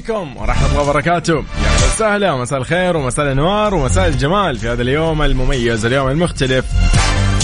عليكم 0.00 0.36
ورحمة 0.36 0.70
الله 0.70 0.82
وبركاته. 0.82 1.34
يا 1.34 1.68
أهلا 1.68 1.86
وسهلا 1.86 2.32
ومساء 2.32 2.58
الخير 2.58 2.96
ومساء 2.96 3.26
الأنوار 3.26 3.74
ومساء 3.74 4.08
الجمال 4.08 4.58
في 4.58 4.68
هذا 4.68 4.82
اليوم 4.82 5.22
المميز 5.22 5.86
اليوم 5.86 6.08
المختلف. 6.08 6.64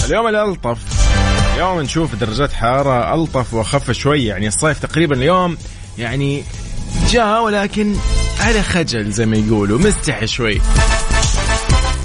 اليوم 0.05 0.27
الألطف. 0.27 0.77
اليوم 1.53 1.81
نشوف 1.81 2.15
درجات 2.15 2.53
حرارة 2.53 3.15
ألطف 3.15 3.53
وأخف 3.53 3.91
شوي 3.91 4.25
يعني 4.25 4.47
الصيف 4.47 4.79
تقريبا 4.79 5.15
اليوم 5.15 5.57
يعني 5.97 6.43
جاء 7.09 7.43
ولكن 7.43 7.95
على 8.39 8.61
خجل 8.61 9.11
زي 9.11 9.25
ما 9.25 9.37
يقولوا 9.37 9.79
مستحي 9.79 10.27
شوي. 10.27 10.61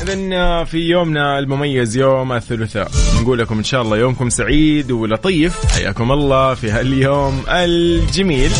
إذن 0.03 0.65
في 0.65 0.79
يومنا 0.79 1.39
المميز 1.39 1.97
يوم 1.97 2.33
الثلاثاء. 2.33 2.91
نقول 3.21 3.39
لكم 3.39 3.59
إن 3.59 3.65
شاء 3.65 3.83
الله 3.83 3.97
يومكم 3.97 4.31
سعيد 4.31 4.91
ولطيف. 4.91 5.67
حياكم 5.75 6.13
الله 6.13 6.55
في 6.55 6.71
هاليوم 6.71 7.43
الجميل. 7.49 8.53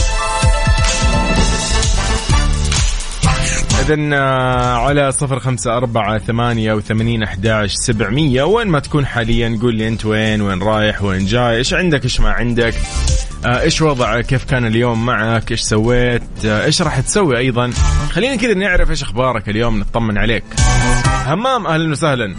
إذن 3.83 4.13
على 4.13 5.13
صفر 5.13 5.39
خمسة 5.41 5.77
أربعة 5.77 6.19
ثمانية 6.19 6.73
وثمانين 6.73 7.23
أحداش 7.23 7.75
سبعمية. 7.75 8.43
وين 8.43 8.69
ما 8.69 8.79
تكون 8.79 9.07
حاليا 9.07 9.59
قول 9.63 9.75
لي 9.75 9.89
أنت 9.89 10.05
وين 10.05 10.43
وين 10.43 10.63
رايح 10.63 11.03
وين 11.03 11.27
جاي 11.27 11.57
إيش 11.57 11.75
عندك 11.75 12.05
إيش 12.05 12.21
ما 12.21 12.31
عندك 12.31 12.75
آه، 13.45 13.61
إيش 13.61 13.83
وضعك 13.83 14.27
كيف 14.27 14.45
كان 14.45 14.67
اليوم 14.67 15.07
معك 15.07 15.51
إيش 15.51 15.61
سويت 15.61 16.23
آه، 16.45 16.65
إيش 16.65 16.83
راح 16.83 17.01
تسوي 17.01 17.39
أيضا. 17.39 17.71
خلينا 18.11 18.37
كذا 18.37 18.55
نعرف 18.55 18.91
إيش 18.91 19.03
أخبارك 19.03 19.49
اليوم 19.49 19.81
نطمن 19.81 20.19
عليك. 20.19 20.45
همام 21.27 21.67
أهلا 21.67 21.91
وسهلا. 21.91 22.35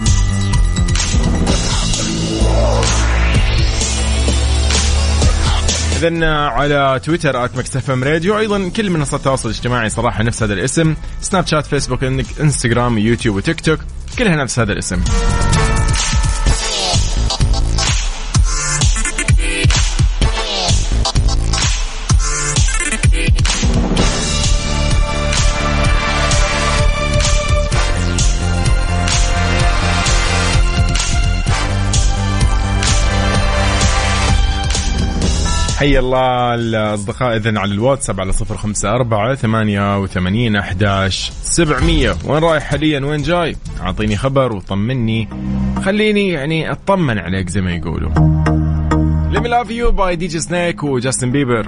اذا 5.97 6.27
على 6.29 7.01
تويتر 7.03 7.45
at 7.45 7.57
Mix 7.57 7.77
FM 7.77 8.03
Radio 8.03 8.39
أيضا 8.39 8.69
كل 8.69 8.89
منصات 8.89 9.19
التواصل 9.19 9.49
الاجتماعي 9.49 9.89
صراحة 9.89 10.23
نفس 10.23 10.43
هذا 10.43 10.53
الاسم 10.53 10.95
سناب 11.21 11.47
شات 11.47 11.65
فيسبوك 11.65 12.03
إنستغرام 12.41 12.97
يوتيوب 12.97 13.35
وتيك 13.35 13.61
توك 13.61 13.79
كلها 14.17 14.35
نفس 14.35 14.59
هذا 14.59 14.73
الاسم. 14.73 15.01
حي 35.83 35.99
الله 35.99 36.55
الأصدقاء 36.55 37.35
إذن 37.35 37.57
على 37.57 37.71
الواتساب 37.71 38.21
على 38.21 38.31
صفر 38.31 38.57
خمسة 38.57 38.89
أربعة 38.89 39.35
ثمانية 39.35 39.99
وثمانين 39.99 40.55
أحداش 40.55 41.31
سبعمية. 41.41 42.15
وين 42.25 42.43
رايح 42.43 42.63
حاليا؟ 42.63 43.05
وين 43.05 43.21
جاي؟ 43.21 43.55
أعطيني 43.81 44.17
خبر 44.17 44.53
وطمني. 44.53 45.29
خليني 45.85 46.29
يعني 46.29 46.71
أطمن 46.71 47.19
عليك 47.19 47.49
زي 47.49 47.61
ما 47.61 47.75
يقولوا. 47.75 48.09
Let 49.33 49.43
me 49.43 49.49
love 49.49 49.71
you 49.71 49.91
by 49.91 50.15
DJ 50.15 50.47
Snake 50.49 50.83
وجاستن 50.83 51.31
بيبر 51.31 51.67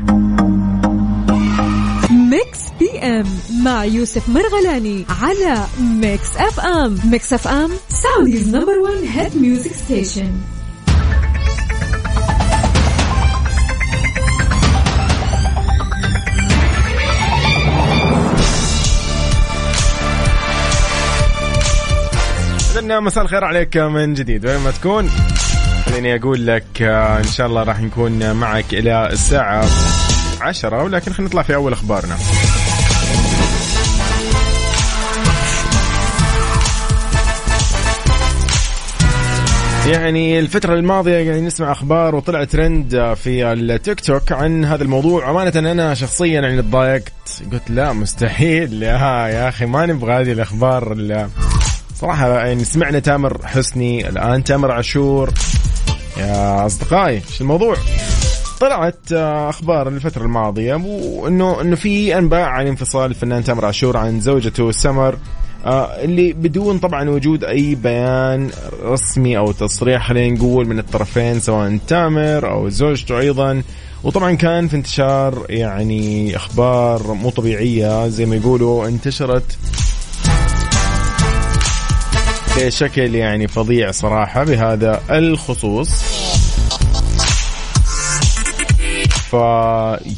Mix 2.12 2.60
PM 2.80 3.26
مع 3.64 3.86
يوسف 3.86 4.30
مرغلاني 4.30 5.06
على 5.22 5.66
Mix 5.82 6.38
FM 6.38 6.98
Mix 7.12 7.34
FM 7.34 7.70
Saudi's 7.90 8.56
number 8.56 8.80
1 8.80 8.94
hit 9.04 9.36
music 9.36 9.72
station 9.72 10.32
إذن 22.86 23.04
مساء 23.04 23.24
الخير 23.24 23.44
عليك 23.44 23.78
من 23.78 24.14
جديد. 24.14 24.46
وين 24.46 24.60
ما 24.60 24.72
تكون 24.72 25.10
خليني 25.86 26.16
أقول 26.16 26.48
لك 26.48 26.82
آه، 26.82 27.18
إن 27.18 27.24
شاء 27.24 27.48
الله 27.48 27.64
راح 27.64 27.82
نكون 27.82 28.32
معك 28.32 28.74
إلى 28.74 29.10
الساعة 29.12 29.66
عشرة 30.42 30.84
ولكن 30.84 31.14
خلينا 31.14 31.30
نطلع 31.30 31.42
في 31.42 31.56
أول 31.56 31.74
أخبارنا. 31.74 32.18
يعني 39.88 40.40
الفترة 40.40 40.74
الماضية 40.74 41.18
يعني 41.18 41.42
نسمع 41.42 41.72
أخبار 41.72 42.16
وطلع 42.16 42.44
ترند 42.44 43.14
في 43.14 43.52
التيك 43.54 44.00
توك 44.00 44.32
عن 44.32 44.66
هذا 44.66 44.84
الموضوع. 44.84 45.30
أمانة 45.30 45.72
أنا 45.72 45.94
شخصيا 45.94 46.42
يعني 46.42 46.62
تضايقت 46.62 47.44
قلت 47.52 47.70
لا 47.70 47.94
مستحيل. 47.94 48.84
يا 48.84 48.98
يا 49.28 49.50
أخي 49.50 49.66
ما 49.66 49.86
نبغى 49.86 50.14
هذه 50.14 50.32
الأخبار 50.32 50.94
صراحة 51.96 52.40
يعني 52.40 52.64
سمعنا 52.64 53.00
تامر 53.00 53.48
حسني 53.48 54.10
الآن 54.10 54.44
تامر 54.44 54.72
عاشور. 54.72 55.30
يا 56.18 56.66
أصدقائي 56.66 57.16
إيش 57.16 57.42
الموضوع؟ 57.42 57.76
طلعت 58.60 59.12
آه، 59.14 59.50
أخبار 59.50 59.88
الفترة 59.88 60.24
الماضية 60.24 60.76
وإنه 60.76 61.62
إنه 61.62 61.76
في 61.76 62.18
أنباء 62.18 62.42
عن 62.42 62.68
انفصال 62.68 63.10
الفنان 63.10 63.44
تامر 63.44 63.66
عاشور 63.66 63.98
عن 63.98 64.20
زوجته 64.20 64.72
سمر 64.72 65.18
آه، 65.66 66.04
اللي 66.04 66.34
بدون 66.34 66.78
طبعا 66.78 67.10
وجود 67.10 67.44
أي 67.44 67.76
بيان 67.76 68.50
رسمي 68.84 69.38
أو 69.38 69.52
تصريح 69.52 70.10
خلينا 70.10 70.36
نقول 70.36 70.68
من 70.68 70.80
الطرفين 70.80 71.40
سواء 71.40 71.78
تامر 71.88 72.52
أو 72.52 72.70
زوجته 72.70 73.20
أيضا. 73.20 73.64
وطبعا 74.04 74.34
كان 74.34 74.68
في 74.68 74.76
انتشار 74.76 75.46
يعني 75.50 76.36
أخبار 76.36 77.14
مو 77.14 77.30
طبيعية 77.30 78.08
زي 78.08 78.26
ما 78.26 78.36
يقولوا 78.36 78.88
انتشرت 78.88 79.58
بشكل 82.58 83.16
يعني 83.16 83.48
فظيع 83.48 83.92
صراحة 83.92 84.44
بهذا 84.44 85.02
الخصوص. 85.12 85.90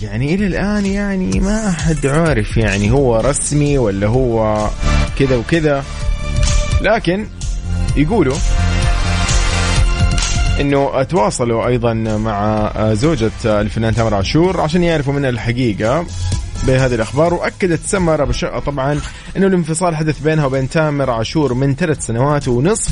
يعني 0.02 0.34
إلى 0.34 0.48
الآن 0.48 0.86
يعني 0.86 1.40
ما 1.40 1.72
حد 1.72 2.06
عارف 2.06 2.58
يعني 2.58 2.92
هو 2.92 3.20
رسمي 3.20 3.78
ولا 3.78 4.08
هو 4.08 4.68
كذا 5.20 5.36
وكذا. 5.36 5.84
لكن 6.82 7.28
يقولوا 7.96 8.36
إنه 10.60 11.04
تواصلوا 11.04 11.68
أيضا 11.68 11.94
مع 11.94 12.72
زوجة 12.94 13.32
الفنان 13.46 13.96
تامر 13.96 14.14
عاشور 14.16 14.62
عشان 14.62 14.84
يعرفوا 14.84 15.14
منها 15.14 15.30
الحقيقة. 15.30 16.06
بهذه 16.64 16.96
الأخبار 16.96 17.34
وأكدت 17.34 17.86
سمر 17.86 18.24
ابو 18.24 18.32
شقه 18.32 18.60
طبعا 18.60 19.00
إنه 19.38 19.48
الانفصال 19.48 19.96
حدث 19.96 20.20
بينها 20.20 20.46
وبين 20.46 20.70
تامر 20.70 21.10
عاشور 21.10 21.54
من 21.54 21.76
ثلاث 21.76 22.06
سنوات 22.06 22.48
ونصف 22.48 22.92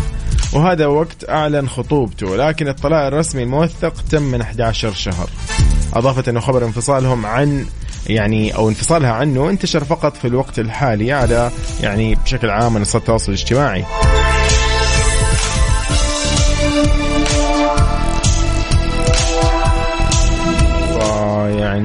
وهذا 0.53 0.85
وقت 0.85 1.29
أعلن 1.29 1.69
خطوبته 1.69 2.35
لكن 2.35 2.67
الطلاق 2.67 3.05
الرسمي 3.05 3.43
الموثق 3.43 3.93
تم 4.11 4.21
من 4.21 4.41
11 4.41 4.93
شهر. 4.93 5.29
أضافت 5.93 6.29
إنه 6.29 6.39
خبر 6.39 6.65
انفصالهم 6.65 7.25
عن 7.25 7.65
يعني 8.07 8.55
أو 8.55 8.69
انفصالها 8.69 9.11
عنه 9.11 9.49
انتشر 9.49 9.83
فقط 9.83 10.17
في 10.17 10.27
الوقت 10.27 10.59
الحالي 10.59 11.11
على 11.13 11.51
يعني 11.81 12.15
بشكل 12.15 12.49
عام 12.49 12.73
منصات 12.73 13.01
التواصل 13.01 13.31
الاجتماعي. 13.31 13.85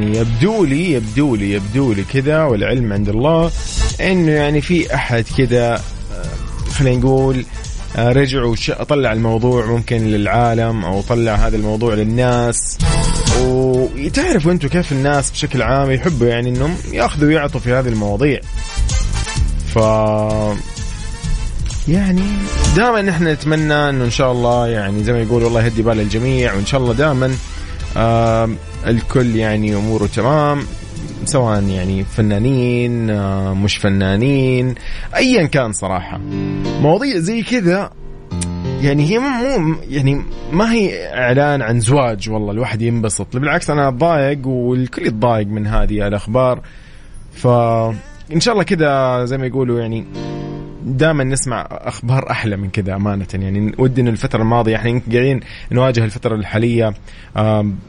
يعني 0.01 0.19
يبدو 0.19 0.65
لي 0.65 0.93
يبدو 0.93 1.35
لي 1.35 1.53
يبدو 1.53 1.93
لي 1.93 2.05
كذا 2.05 2.45
والعلم 2.45 2.93
عند 2.93 3.09
الله 3.09 3.51
إنه 4.01 4.33
يعني 4.33 4.61
في 4.61 4.95
أحد 4.95 5.25
كذا 5.39 5.75
آه، 5.75 6.71
خلينا 6.73 6.97
نقول 6.97 7.45
آه، 7.97 8.13
رجع 8.13 8.45
وطلع 8.45 9.13
الموضوع 9.13 9.67
ممكن 9.67 9.97
للعالم 9.97 10.85
أو 10.85 11.03
طلع 11.03 11.35
هذا 11.35 11.57
الموضوع 11.57 11.95
للناس. 11.95 12.79
وتعرفوا 13.41 14.53
أنتم 14.53 14.69
كيف 14.69 14.93
الناس 14.93 15.31
بشكل 15.31 15.63
عام 15.63 15.91
يحبوا 15.91 16.27
يعني 16.27 16.49
إنهم 16.49 16.77
يأخذوا 16.93 17.29
ويعطوا 17.29 17.61
في 17.61 17.73
هذه 17.73 17.89
المواضيع. 17.89 18.41
ف 19.75 19.77
يعني 21.89 22.23
دائما 22.77 23.03
نحن 23.03 23.29
نتمنى 23.29 23.89
إنه 23.89 24.05
إن 24.05 24.11
شاء 24.11 24.33
الله 24.33 24.69
يعني 24.69 25.05
زي 25.05 25.13
ما 25.13 25.23
يقول 25.23 25.47
الله 25.47 25.65
يهدي 25.65 25.83
بال 25.83 26.01
الجميع 26.01 26.55
وإن 26.55 26.67
شاء 26.67 26.81
الله 26.81 26.95
دائما 26.95 27.37
الكل 28.87 29.37
يعني 29.37 29.75
أموره 29.77 30.07
تمام 30.07 30.61
سواء 31.25 31.63
يعني 31.63 32.05
فنانين 32.05 33.11
آه، 33.11 33.55
مش 33.55 33.77
فنانين 33.77 34.75
ايا 35.17 35.47
كان 35.47 35.73
صراحة. 35.73 36.19
مواضيع 36.81 37.19
زي 37.19 37.43
كذا 37.43 37.91
يعني 38.83 39.11
هي 39.11 39.19
مو 39.19 39.77
يعني 39.89 40.23
ما 40.53 40.73
هي 40.73 41.09
إعلان 41.15 41.63
عن 41.63 41.81
زواج 41.81 42.31
والله 42.31 42.53
الواحد 42.53 42.83
ينبسط. 42.83 43.37
بالعكس 43.37 43.71
أنا 43.71 43.89
أتضايق 43.89 44.47
والكل 44.47 45.07
يتضايق 45.07 45.47
من 45.47 45.67
هذه 45.67 46.07
الأخبار. 46.07 46.61
فان 47.33 48.41
شاء 48.41 48.53
الله 48.53 48.65
كذا 48.65 49.25
زي 49.25 49.39
ما 49.39 49.47
يقولوا 49.47 49.81
يعني 49.81 50.07
دائما 50.85 51.25
نسمع 51.25 51.69
أخبار 51.71 52.31
أحلى 52.31 52.57
من 52.57 52.71
كذا 52.71 52.95
أمانة. 52.95 53.27
يعني 53.35 53.73
ودي 53.79 54.01
الفترة 54.01 54.43
الماضية 54.43 54.77
إحنا 54.77 55.01
قاعدين 55.13 55.41
نواجه 55.73 56.05
الفترة 56.05 56.35
الحالية 56.35 56.95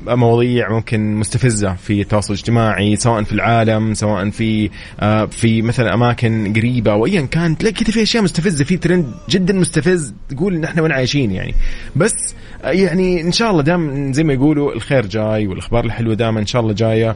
مواضيع 0.08 0.72
ممكن 0.72 1.16
مستفزة 1.16 1.74
في 1.74 2.02
التواصل 2.02 2.34
الاجتماعي 2.34 2.96
سواء 2.96 3.24
في 3.24 3.34
العالم 3.34 3.94
سواء 3.94 4.30
في 4.30 4.70
في 5.32 5.62
مثلا 5.62 5.94
أماكن 5.94 6.54
قريبة 6.54 6.92
أو 6.92 7.06
ايا 7.06 7.22
كان 7.22 7.58
تلاقي 7.58 7.74
كذا 7.74 7.92
في 7.92 8.02
أشياء 8.02 8.24
مستفزة 8.24 8.66
في 8.66 8.78
ترند 8.78 9.12
جدا 9.30 9.54
مستفز 9.54 10.14
تقول 10.30 10.56
ان 10.56 10.64
إحنا 10.64 10.82
وين 10.82 10.92
عايشين 10.92 11.32
يعني. 11.32 11.54
بس 11.96 12.36
يعني 12.64 13.22
إن 13.22 13.32
شاء 13.32 13.52
الله 13.52 13.64
دام 13.64 14.14
زي 14.14 14.24
ما 14.24 14.34
يقولوا 14.34 14.74
الخير 14.74 15.06
جاي 15.06 15.48
والأخبار 15.48 15.86
الحلوة 15.86 16.14
دائما 16.14 16.40
إن 16.40 16.46
شاء 16.46 16.62
الله 16.62 16.74
جاية. 16.74 17.16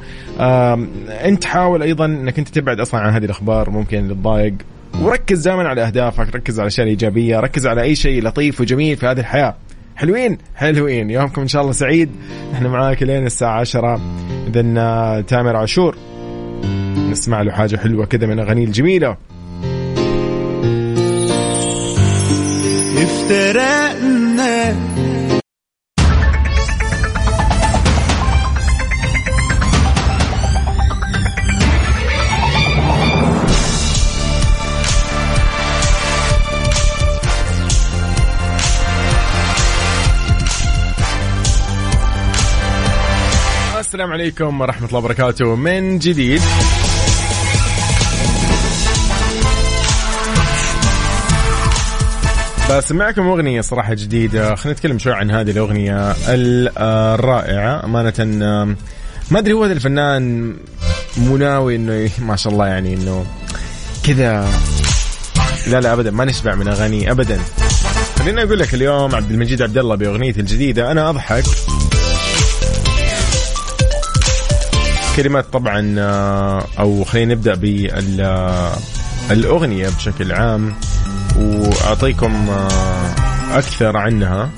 أنت 1.10 1.46
حاول 1.46 1.82
أيضا 1.82 2.06
إنك 2.06 2.40
أنت 2.40 2.48
تبعد 2.48 2.80
أصلا 2.80 3.00
عن 3.00 3.14
هذه 3.14 3.26
الأخبار 3.26 3.70
ممكن 3.70 4.08
تضايق. 4.10 4.54
وركز 5.02 5.48
دائما 5.48 5.70
على 5.70 5.82
أهدافك 5.82 6.36
ركز 6.36 6.60
على 6.60 6.68
الاشياء 6.68 6.86
الايجابيه 6.86 7.40
ركز 7.40 7.68
على 7.68 7.82
أي 7.82 7.96
شيء 7.96 8.24
لطيف 8.24 8.62
وجميل 8.62 8.98
في 8.98 9.06
هذه 9.06 9.20
الحياة. 9.20 9.56
حلوين؟ 9.96 10.38
حلوين. 10.56 11.10
يومكم 11.10 11.42
إن 11.42 11.48
شاء 11.48 11.62
الله 11.62 11.74
سعيد. 11.74 12.10
إحنا 12.54 12.70
معاك 12.70 13.04
لين 13.04 13.26
الساعة 13.26 13.60
10 13.60 14.02
اذا 14.48 15.22
تامر 15.22 15.56
عاشور. 15.56 15.96
نسمع 17.10 17.42
له 17.42 17.52
حاجة 17.52 17.78
حلوة 17.78 18.06
كذا 18.06 18.28
من 18.28 18.40
اغانيه 18.40 18.66
الجميلة. 18.66 19.18
افترقنا 22.98 24.25
السلام 43.96 44.14
عليكم 44.14 44.62
ورحمة 44.62 44.88
الله 44.88 45.00
وبركاته. 45.00 45.56
من 45.56 46.00
جديد. 46.00 46.42
بسمعكم 52.72 53.28
أغنية 53.28 53.62
صراحة 53.62 53.94
جديدة. 53.94 54.56
خلينا 54.56 54.78
نتكلم 54.78 55.00
شوي 55.00 55.14
عن 55.14 55.32
هذه 55.32 55.52
الأغنية 55.52 56.16
الرائعة. 56.28 57.86
أمانة 57.86 58.14
ما 59.32 59.40
أدري 59.40 59.54
هو 59.54 59.64
هذا 59.64 59.74
الفنان 59.74 60.56
مناوي 61.18 61.76
إنه 61.76 62.10
ما 62.20 62.36
شاء 62.36 62.54
الله 62.54 62.68
يعني 62.68 62.94
إنه 62.94 63.26
كذا. 64.04 64.50
لا 65.68 65.82
لا 65.82 65.94
أبدا. 65.94 66.12
ما 66.12 66.26
نشبع 66.26 66.56
من 66.56 66.68
أغاني 66.68 67.12
أبدا. 67.12 67.40
خليني 68.20 68.44
أقول 68.44 68.60
لك 68.60 68.74
اليوم 68.74 69.16
عبد 69.16 69.32
المجيد 69.32 69.62
عبد 69.62 69.78
الله 69.78 69.96
بأغنيته 69.96 70.40
الجديدة. 70.40 70.92
أنا 70.92 71.10
أضحك. 71.10 71.44
كلمات 75.16 75.46
طبعا 75.54 75.96
آه، 76.00 76.66
أو 76.80 77.04
خلينا 77.04 77.34
نبدأ 77.34 77.56
بالاغنيه 79.30 79.90
بشكل 79.90 80.32
عام 80.32 80.74
وأعطيكم 81.38 82.50
آه، 82.50 83.58
أكثر 83.58 83.98
عنها. 83.98 84.50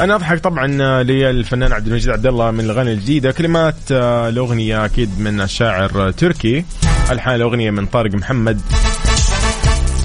أنا 0.00 0.14
أضحك 0.14 0.38
طبعا 0.38 0.82
آه، 0.82 1.02
للفنان 1.02 1.72
عبد 1.72 1.86
المجيد 1.86 2.10
عبد 2.10 2.26
الله 2.26 2.50
من 2.50 2.60
الأغاني 2.60 2.92
الجديدة. 2.92 3.32
كلمات 3.32 3.74
الأغنية 3.90 4.84
أكيد 4.84 5.20
من 5.20 5.40
الشاعر 5.40 6.10
تركي. 6.10 6.64
الحان 7.10 7.34
الأغنية 7.34 7.70
من 7.70 7.86
طارق 7.86 8.14
محمد. 8.14 8.60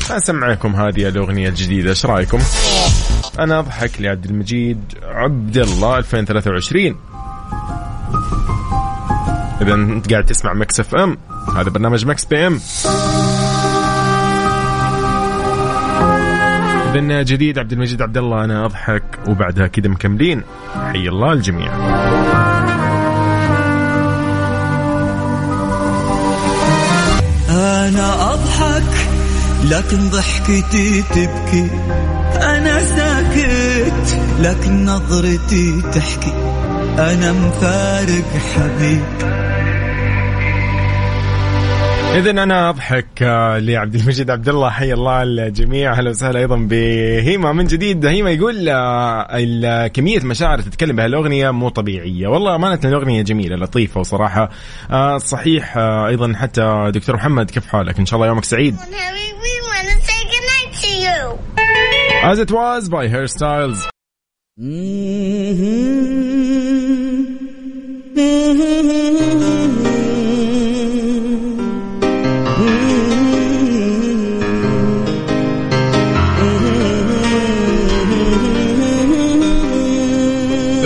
أسمعكم 0.10 0.75
هذه 0.75 1.07
الأغنية 1.07 1.50
الجديدة 1.50 1.89
إيش 1.89 2.06
رأيكم؟ 2.06 2.39
أنا 3.39 3.60
أضحك 3.60 4.01
لعبد 4.01 4.25
المجيد 4.25 4.81
عبد 5.04 5.57
الله 5.57 5.98
2023 5.98 6.95
إذا 9.62 9.74
أنت 9.74 10.12
قاعد 10.12 10.25
تسمع 10.25 10.54
Mix 10.54 10.80
FM 10.80 11.18
هذا 11.57 11.69
برنامج 11.69 12.06
Mix 12.06 12.25
PM. 12.25 12.60
إذا 16.98 17.24
جديد 17.24 17.60
عبد 17.60 17.72
المجيد 17.72 18.01
عبد 18.01 18.18
الله 18.18 18.44
أنا 18.44 18.66
أضحك 18.66 19.04
وبعدها 19.28 19.68
كذا 19.68 19.88
مكملين. 19.88 20.44
حي 20.75 21.07
الله 21.07 21.31
الجميع. 21.31 21.74
أنا 27.50 28.34
أضحك 28.34 28.94
لكن 29.63 30.10
ضحكتي 30.10 31.01
تبكي. 31.01 31.69
أنا 33.88 34.06
ساكت 34.06 34.19
لكن 34.39 34.86
نظرتي 34.86 35.81
تحكي. 35.81 36.34
أنا 37.00 37.31
مفارق 37.31 38.25
حبيب. 38.56 39.04
اذا 42.16 42.31
أنا 42.31 42.69
أضحك 42.69 43.07
آه، 43.22 43.60
لعبد 43.60 43.95
المجيد 43.95 44.30
عبد 44.30 44.50
الله 44.50 44.69
حي 44.69 44.94
الله 44.94 45.24
الجميع. 45.24 45.94
أهلا 45.94 46.10
وسهلا 46.10 46.39
أيضا 46.39 46.56
بهيما. 46.56 47.54
من 47.54 47.66
جديد 47.66 48.06
هيما 48.06 48.31
يقول 48.31 48.69
آه، 48.69 49.88
كمية 49.88 50.19
مشاعر 50.19 50.62
تتكلم 50.62 50.95
بهالاغنيه 50.95 51.51
مو 51.51 51.69
طبيعية. 51.69 52.28
والله 52.28 52.56
امانه 52.56 52.80
الأغنية 52.86 53.22
جميلة 53.22 53.56
لطيفة 53.56 54.00
وصراحة. 54.00 54.50
آه، 54.92 55.18
صحيح 55.18 55.78
أيضا 55.78 56.34
حتى 56.36 56.92
دكتور 56.94 57.16
محمد 57.16 57.51
كيف 57.51 57.68
حالك؟ 57.68 58.00
إن 58.00 58.06
شاء 58.06 58.18
الله 58.18 58.28
يومك 58.28 58.45
سعيد. 58.45 58.75
As 62.29 62.39
it 62.39 62.51
was 62.51 62.89
by 62.89 63.07
Hairstyles. 63.07 63.88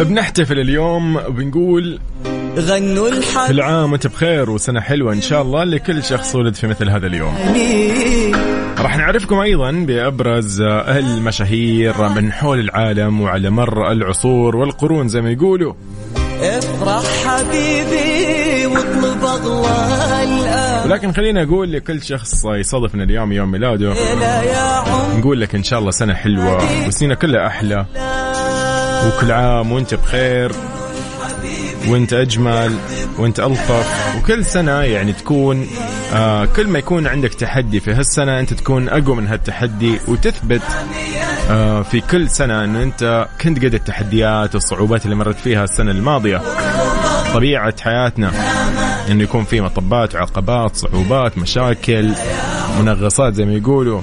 بنحتفل 0.10 0.60
اليوم 0.60 1.16
وبنقول 1.16 2.00
غنوا 2.58 3.10
الحب 3.10 3.48
كل 3.48 3.62
عام 3.62 3.92
وانت 3.92 4.08
بخير 4.08 4.50
وسنة 4.50 4.82
حلوة 4.82 5.14
إن 5.14 5.22
شاء 5.22 5.42
الله 5.42 5.64
لكل 5.64 6.04
شخص 6.04 6.36
ولد 6.36 6.56
في 6.56 6.68
مثل 6.68 6.90
هذا 6.90 7.08
اليوم. 7.08 7.36
راح 8.82 8.98
نعرفكم 8.98 9.40
أيضا 9.40 9.72
بأبرز 9.72 10.62
المشاهير 10.62 12.10
من 12.10 12.32
حول 12.32 12.60
العالم 12.60 13.22
وعلى 13.22 13.50
مر 13.50 13.92
العصور 13.92 14.56
والقرون 14.56 15.08
زي 15.08 15.22
ما 15.22 15.32
يقولوا. 15.32 15.74
افرح 16.42 17.04
حبيبي 17.26 18.66
واطلب 18.66 19.24
اغلى 19.24 20.82
ولكن 20.86 21.12
خلينا 21.12 21.44
أقول 21.44 21.74
لكل 21.74 22.02
شخص 22.02 22.46
يصادف 22.46 22.96
ان 22.96 23.02
اليوم 23.02 23.32
يوم 23.32 23.52
ميلاده. 23.52 23.94
نقول 25.18 25.42
لك 25.42 25.56
إن 25.56 25.64
شاء 25.64 25.80
الله 25.80 25.92
سنة 25.92 26.14
حلوة 26.14 26.88
وسنين 26.88 27.14
كلها 27.14 27.48
أحلى. 27.48 27.86
وكل 29.08 29.32
عام 29.32 29.72
وأنت 29.72 29.94
بخير. 29.94 30.52
وانت 31.88 32.14
أجمل 32.14 32.76
وانت 33.18 33.40
ألطف 33.40 34.16
وكل 34.18 34.46
سنة 34.46 34.72
يعني 34.72 35.14
تكون 35.14 35.68
آه 36.14 36.46
كل 36.46 36.68
ما 36.68 36.80
يكون 36.80 37.08
عندك 37.08 37.34
تحدي 37.34 37.80
في 37.80 37.94
هالسنة 37.94 38.40
أنت 38.40 38.54
تكون 38.54 38.90
أقوى 38.90 39.16
من 39.16 39.28
هالتحدي 39.28 40.00
وتثبت 40.08 40.62
آه 41.50 41.82
في 41.82 42.02
كل 42.02 42.30
سنة 42.30 42.64
انه 42.64 42.84
أنت 42.84 43.28
كنت 43.42 43.66
قد 43.66 43.74
التحديات 43.74 44.56
والصعوبات 44.56 45.06
اللي 45.06 45.16
مرت 45.16 45.40
فيها 45.40 45.64
السنة 45.64 45.92
الماضية. 45.92 46.42
طبيعة 47.34 47.74
حياتنا 47.82 48.32
انه 49.12 49.24
يكون 49.24 49.44
في 49.44 49.62
مطبات 49.62 50.16
وعقبات 50.16 50.76
صعوبات 50.76 51.38
مشاكل 51.38 52.12
منغصات 52.80 53.34
زي 53.34 53.46
ما 53.46 53.54
يقولوا 53.54 54.02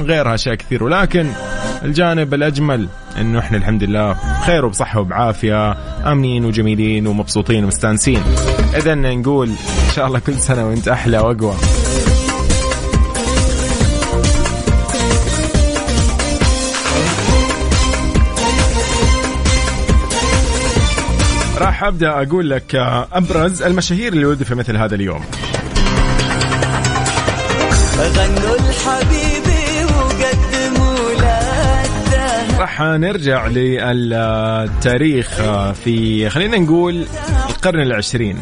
غيرها 0.00 0.34
أشياء 0.34 0.54
كثير. 0.54 0.84
ولكن 0.84 1.30
الجانب 1.82 2.34
الأجمل 2.34 2.88
إنه 3.20 3.38
إحنا 3.38 3.58
الحمد 3.58 3.84
لله 3.84 4.12
بخير 4.12 4.64
وبصحة 4.64 5.00
وبعافية 5.00 5.72
آمنين 6.12 6.44
وجميلين 6.44 7.06
ومبسوطين 7.06 7.64
ومستانسين. 7.64 8.22
اذا 8.76 8.94
نقول 8.94 9.48
إن 9.48 9.92
شاء 9.94 10.06
الله 10.06 10.18
كل 10.18 10.34
سنة 10.34 10.66
وأنت 10.68 10.88
أحلى 10.88 11.18
وأقوى. 11.18 11.54
راح 21.58 21.84
أبدأ 21.84 22.22
أقول 22.22 22.50
لك 22.50 22.74
أبرز 23.12 23.62
المشاهير 23.62 24.12
اللي 24.12 24.24
ولدوا 24.24 24.46
في 24.46 24.54
مثل 24.54 24.76
هذا 24.76 24.94
اليوم. 24.94 25.24
غنوا 27.98 28.56
الحبيبي 28.56 29.37
له 32.58 32.64
راح 32.64 32.82
نرجع 32.82 33.46
للتاريخ 33.46 35.28
في 35.72 36.28
خلينا 36.30 36.58
نقول 36.58 37.06
القرن 37.50 37.80
العشرين. 37.80 38.38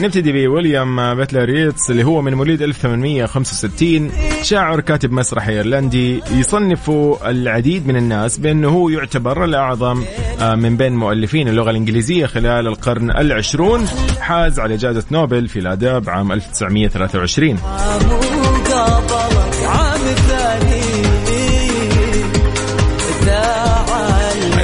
نبتدي 0.00 0.32
بويليام 0.32 1.14
باتلر 1.14 1.48
ييتس 1.50 1.90
اللي 1.90 2.04
هو 2.04 2.22
من 2.22 2.34
مواليد 2.34 2.62
1865 2.62 4.10
شاعر 4.42 4.80
كاتب 4.80 5.12
مسرحي 5.12 5.52
إيرلندي 5.52 6.22
يصنف 6.34 6.90
العديد 7.26 7.86
من 7.86 7.96
الناس 7.96 8.38
بأنه 8.38 8.68
هو 8.68 8.88
يعتبر 8.88 9.44
الأعظم 9.44 10.04
آه، 10.40 10.54
من 10.54 10.76
بين 10.76 10.96
مؤلفين 10.96 11.48
اللغة 11.48 11.70
الإنجليزية 11.70 12.26
خلال 12.26 12.66
القرن 12.66 13.10
العشرون. 13.10 13.86
حاز 14.20 14.60
على 14.60 14.76
جائزه 14.76 15.04
نوبل 15.10 15.48
في 15.48 15.58
الآداب 15.58 16.10
عام 16.10 16.32
1923 16.32 17.58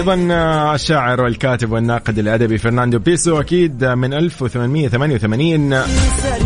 أيضا 0.07 0.35
آه، 0.35 0.75
الشاعر 0.75 1.21
والكاتب 1.21 1.73
والناقد 1.73 2.19
الأدبي 2.19 2.59
فرناندو 2.59 2.99
بيسو 2.99 3.41
أكيد 3.41 3.85
آه، 3.85 3.95
من 3.95 4.15
1888 4.15 5.73
آه، 5.73 5.87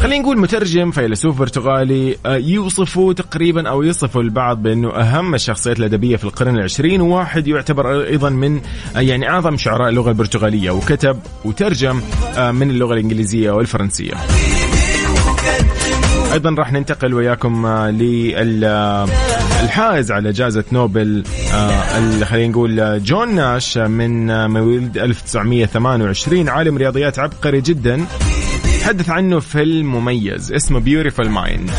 خلينا 0.01 0.23
نقول 0.23 0.39
مترجم 0.39 0.91
فيلسوف 0.91 1.39
برتغالي 1.39 2.17
يوصفه 2.27 3.13
تقريبا 3.13 3.69
أو 3.69 3.83
يصفه 3.83 4.21
البعض 4.21 4.63
بأنه 4.63 4.91
أهم 4.91 5.35
الشخصيات 5.35 5.79
الأدبية 5.79 6.17
في 6.17 6.25
القرن 6.25 6.57
العشرين 6.57 7.01
وواحد 7.01 7.49
يعتبر 7.49 8.03
أيضا 8.03 8.31
من 8.31 8.61
يعني 8.97 9.29
أعظم 9.29 9.57
شعراء 9.57 9.89
اللغة 9.89 10.09
البرتغالية 10.09 10.71
وكتب 10.71 11.19
وترجم 11.45 12.01
من 12.39 12.71
اللغة 12.71 12.95
الإنجليزية 12.95 13.51
والفرنسية. 13.51 14.15
أيضا 16.33 16.55
راح 16.59 16.73
ننتقل 16.73 17.15
وياكم 17.15 17.67
آه، 17.67 17.91
لل 17.91 18.65
آه، 18.65 19.09
على 20.11 20.33
جائزة 20.33 20.65
نوبل 20.73 21.25
آه، 21.55 22.25
خلينا 22.25 22.49
نقول 22.49 23.03
جون 23.03 23.35
ناش 23.35 23.79
من 23.79 24.47
مواليد 24.51 24.99
1928 24.99 26.49
عالم 26.49 26.79
رياضيات 26.79 27.19
عبقري 27.19 27.61
جدا. 27.61 28.07
تحدث 28.81 29.11
عنه 29.11 29.41
فيلم 29.41 29.97
مميز 29.97 30.53
اسمه 30.53 30.81
Beautiful 30.81 31.29
Mind 31.29 31.71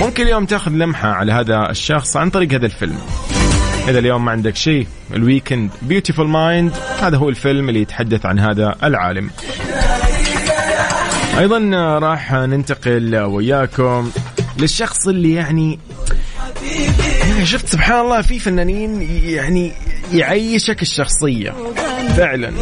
ممكن 0.00 0.22
اليوم 0.22 0.44
تاخذ 0.44 0.72
لمحة 0.72 1.08
على 1.08 1.32
هذا 1.32 1.70
الشخص 1.70 2.16
عن 2.16 2.30
طريق 2.30 2.52
هذا 2.52 2.66
الفيلم. 2.66 2.98
إذا 3.88 3.98
اليوم 3.98 4.24
ما 4.24 4.32
عندك 4.32 4.56
شيء 4.56 4.86
ال 5.14 5.21
weekend 5.21 5.70
Beautiful 5.82 6.28
Mind 6.28 6.72
هذا 7.00 7.16
هو 7.16 7.28
الفيلم 7.28 7.68
اللي 7.68 7.80
يتحدث 7.80 8.26
عن 8.26 8.38
هذا 8.38 8.76
العالم. 8.84 9.30
أيضا 11.38 11.58
راح 11.98 12.32
ننتقل 12.32 13.16
وياكم 13.16 14.10
للشخص 14.58 15.08
اللي 15.08 15.34
يعني 15.34 15.78
يعني 17.28 17.46
شفت 17.46 17.66
سبحان 17.66 18.00
الله 18.00 18.22
في 18.22 18.38
فنانين 18.38 19.02
يعني 19.24 19.72
يعيشك 20.12 20.82
الشخصية. 20.82 21.54
فعلا. 22.16 22.52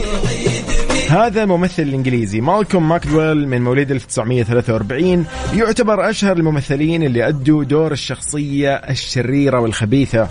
هذا 1.10 1.42
الممثل 1.42 1.82
الانجليزي 1.82 2.40
مالكوم 2.40 2.88
ماكدويل 2.88 3.48
من 3.48 3.62
مواليد 3.62 3.90
1943 3.90 5.26
يعتبر 5.54 6.10
أشهر 6.10 6.36
الممثلين 6.36 7.02
اللي 7.02 7.28
أدوا 7.28 7.64
دور 7.64 7.92
الشخصية 7.92 8.74
الشريرة 8.74 9.60
والخبيثة 9.60 10.28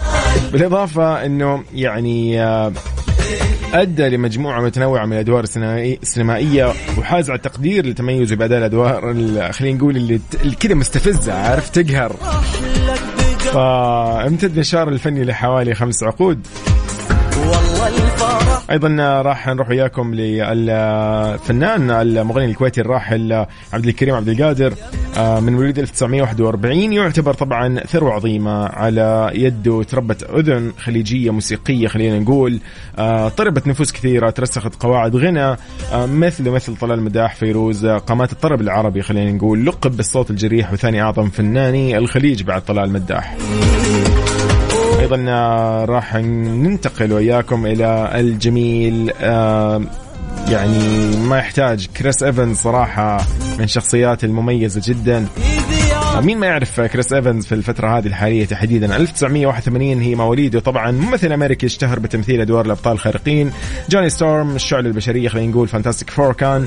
بالإضافة 0.51 1.25
إنه 1.25 1.63
يعني 1.73 2.43
آه، 2.43 2.71
أدى 3.81 4.09
لمجموعة 4.09 4.61
متنوعة 4.61 5.05
من 5.05 5.13
الأدوار 5.13 5.43
السينمائي- 5.43 5.99
السينمائية 6.03 6.73
وحاز 6.97 7.29
على 7.29 7.37
التقدير 7.37 7.85
لتميزه 7.85 8.35
بأداء 8.35 8.59
الأدوار 8.59 9.11
ال- 9.11 9.53
خلينا 9.53 9.77
نقول 9.77 9.95
اللي 9.95 10.19
كذا 10.59 10.73
مستفزة 10.73 11.33
عارف؟ 11.33 11.69
تقهر. 11.69 12.15
فأمتد 13.53 14.59
مشوار 14.59 14.89
الفني 14.89 15.23
لحوالي 15.23 15.75
خمس 15.75 16.03
عقود. 16.03 16.47
أيضا 18.71 19.21
راح 19.21 19.47
نروح 19.47 19.69
وياكم 19.69 20.15
للفنان 20.15 21.91
المغني 21.91 22.45
الكويتي 22.45 22.81
الراحل 22.81 23.45
عبد 23.73 23.85
الكريم 23.85 24.15
عبد 24.15 24.29
القادر 24.29 24.73
آه، 25.17 25.39
من 25.39 25.53
مواليد 25.53 25.79
1941 25.79 26.93
يعتبر 26.93 27.33
طبعا 27.33 27.79
ثروة 27.79 28.13
عظيمة 28.13 28.65
على 28.65 29.31
يده 29.33 29.83
تربت 29.83 30.23
أذن 30.23 30.71
خليجية 30.77 31.31
موسيقية 31.31 31.87
خلينا 31.87 32.19
نقول 32.19 32.59
آه، 32.97 33.29
طربت 33.29 33.67
نفوس 33.67 33.91
كثيرة 33.91 34.29
ترسخت 34.29 34.75
قواعد 34.75 35.15
غنى 35.15 35.55
آه، 35.93 36.05
مثل 36.05 36.49
مثل 36.49 36.75
طلال 36.75 37.01
مداح 37.01 37.35
فيروز 37.35 37.85
قامات 37.85 38.31
الطرب 38.31 38.61
العربي 38.61 39.01
خلينا 39.01 39.31
نقول 39.31 39.65
لقب 39.65 39.97
بالصوت 39.97 40.31
الجريح 40.31 40.73
وثاني 40.73 41.01
أعظم 41.01 41.29
فناني 41.29 41.97
الخليج 41.97 42.43
بعد 42.43 42.61
طلال 42.65 42.89
مداح. 42.93 43.37
أيضا 45.05 45.25
آه، 45.29 45.85
راح 45.85 46.15
ننتقل 46.15 47.13
وياكم 47.13 47.65
إلى 47.65 48.11
الجميل 48.15 49.11
آه، 49.21 49.81
يعني 50.47 51.17
ما 51.17 51.37
يحتاج. 51.37 51.87
كريس 51.97 52.23
إيفنز 52.23 52.57
صراحة 52.57 53.17
من 53.57 53.63
الشخصيات 53.63 54.23
المميزة 54.23 54.81
جدا. 54.85 55.25
آه، 56.15 56.21
مين 56.21 56.37
ما 56.37 56.47
يعرف 56.47 56.81
كريس 56.81 57.13
إيفنز 57.13 57.45
في 57.45 57.55
الفترة 57.55 57.97
هذه 57.97 58.07
الحالية 58.07 58.45
تحديدا؟ 58.45 58.95
1981 58.95 60.01
هي 60.01 60.15
مواليده 60.15 60.59
طبعا 60.59 60.91
ممثل 60.91 61.31
أمريكي 61.31 61.65
اشتهر 61.65 61.99
بتمثيل 61.99 62.41
أدوار 62.41 62.65
الأبطال 62.65 62.93
الخارقين. 62.93 63.51
جوني 63.89 64.09
ستورم 64.09 64.55
الشعله 64.55 64.87
البشرية 64.87 65.29
خلينا 65.29 65.51
نقول 65.51 65.67
Fantastic 65.67 66.09
Four 66.09 66.33
كان. 66.33 66.65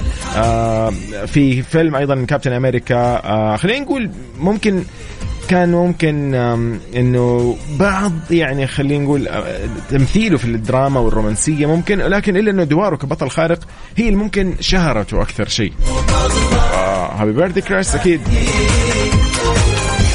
في 1.27 1.63
فيلم 1.63 1.97
أيضا 1.97 2.25
Captain 2.25 2.53
America. 2.53 3.57
خلينا 3.57 3.81
نقول 3.81 4.11
ممكن 4.39 4.83
كان 5.49 5.73
ممكن 5.73 6.35
إنه 6.97 7.57
بعض 7.81 8.13
يعني 8.31 8.67
خلينا 8.67 9.05
نقول 9.05 9.29
آه، 9.29 9.69
تمثيله 9.91 10.39
في 10.39 10.45
الدراما 10.45 11.01
والرومانسية 11.01 11.67
ممكن 11.67 11.99
لكن 11.99 12.37
إلا 12.37 12.51
إنه 12.51 12.63
ادواره 12.63 12.97
كبطل 12.97 13.31
خارق 13.31 13.59
هي 13.97 14.07
اللي 14.07 14.17
ممكن 14.17 14.55
شهرته 14.61 15.23
أكثر 15.23 15.49
شيء. 15.49 15.73
happy 17.15 17.33
birthday 17.33 17.61
كريس 17.61 17.95
أكيد. 17.95 18.21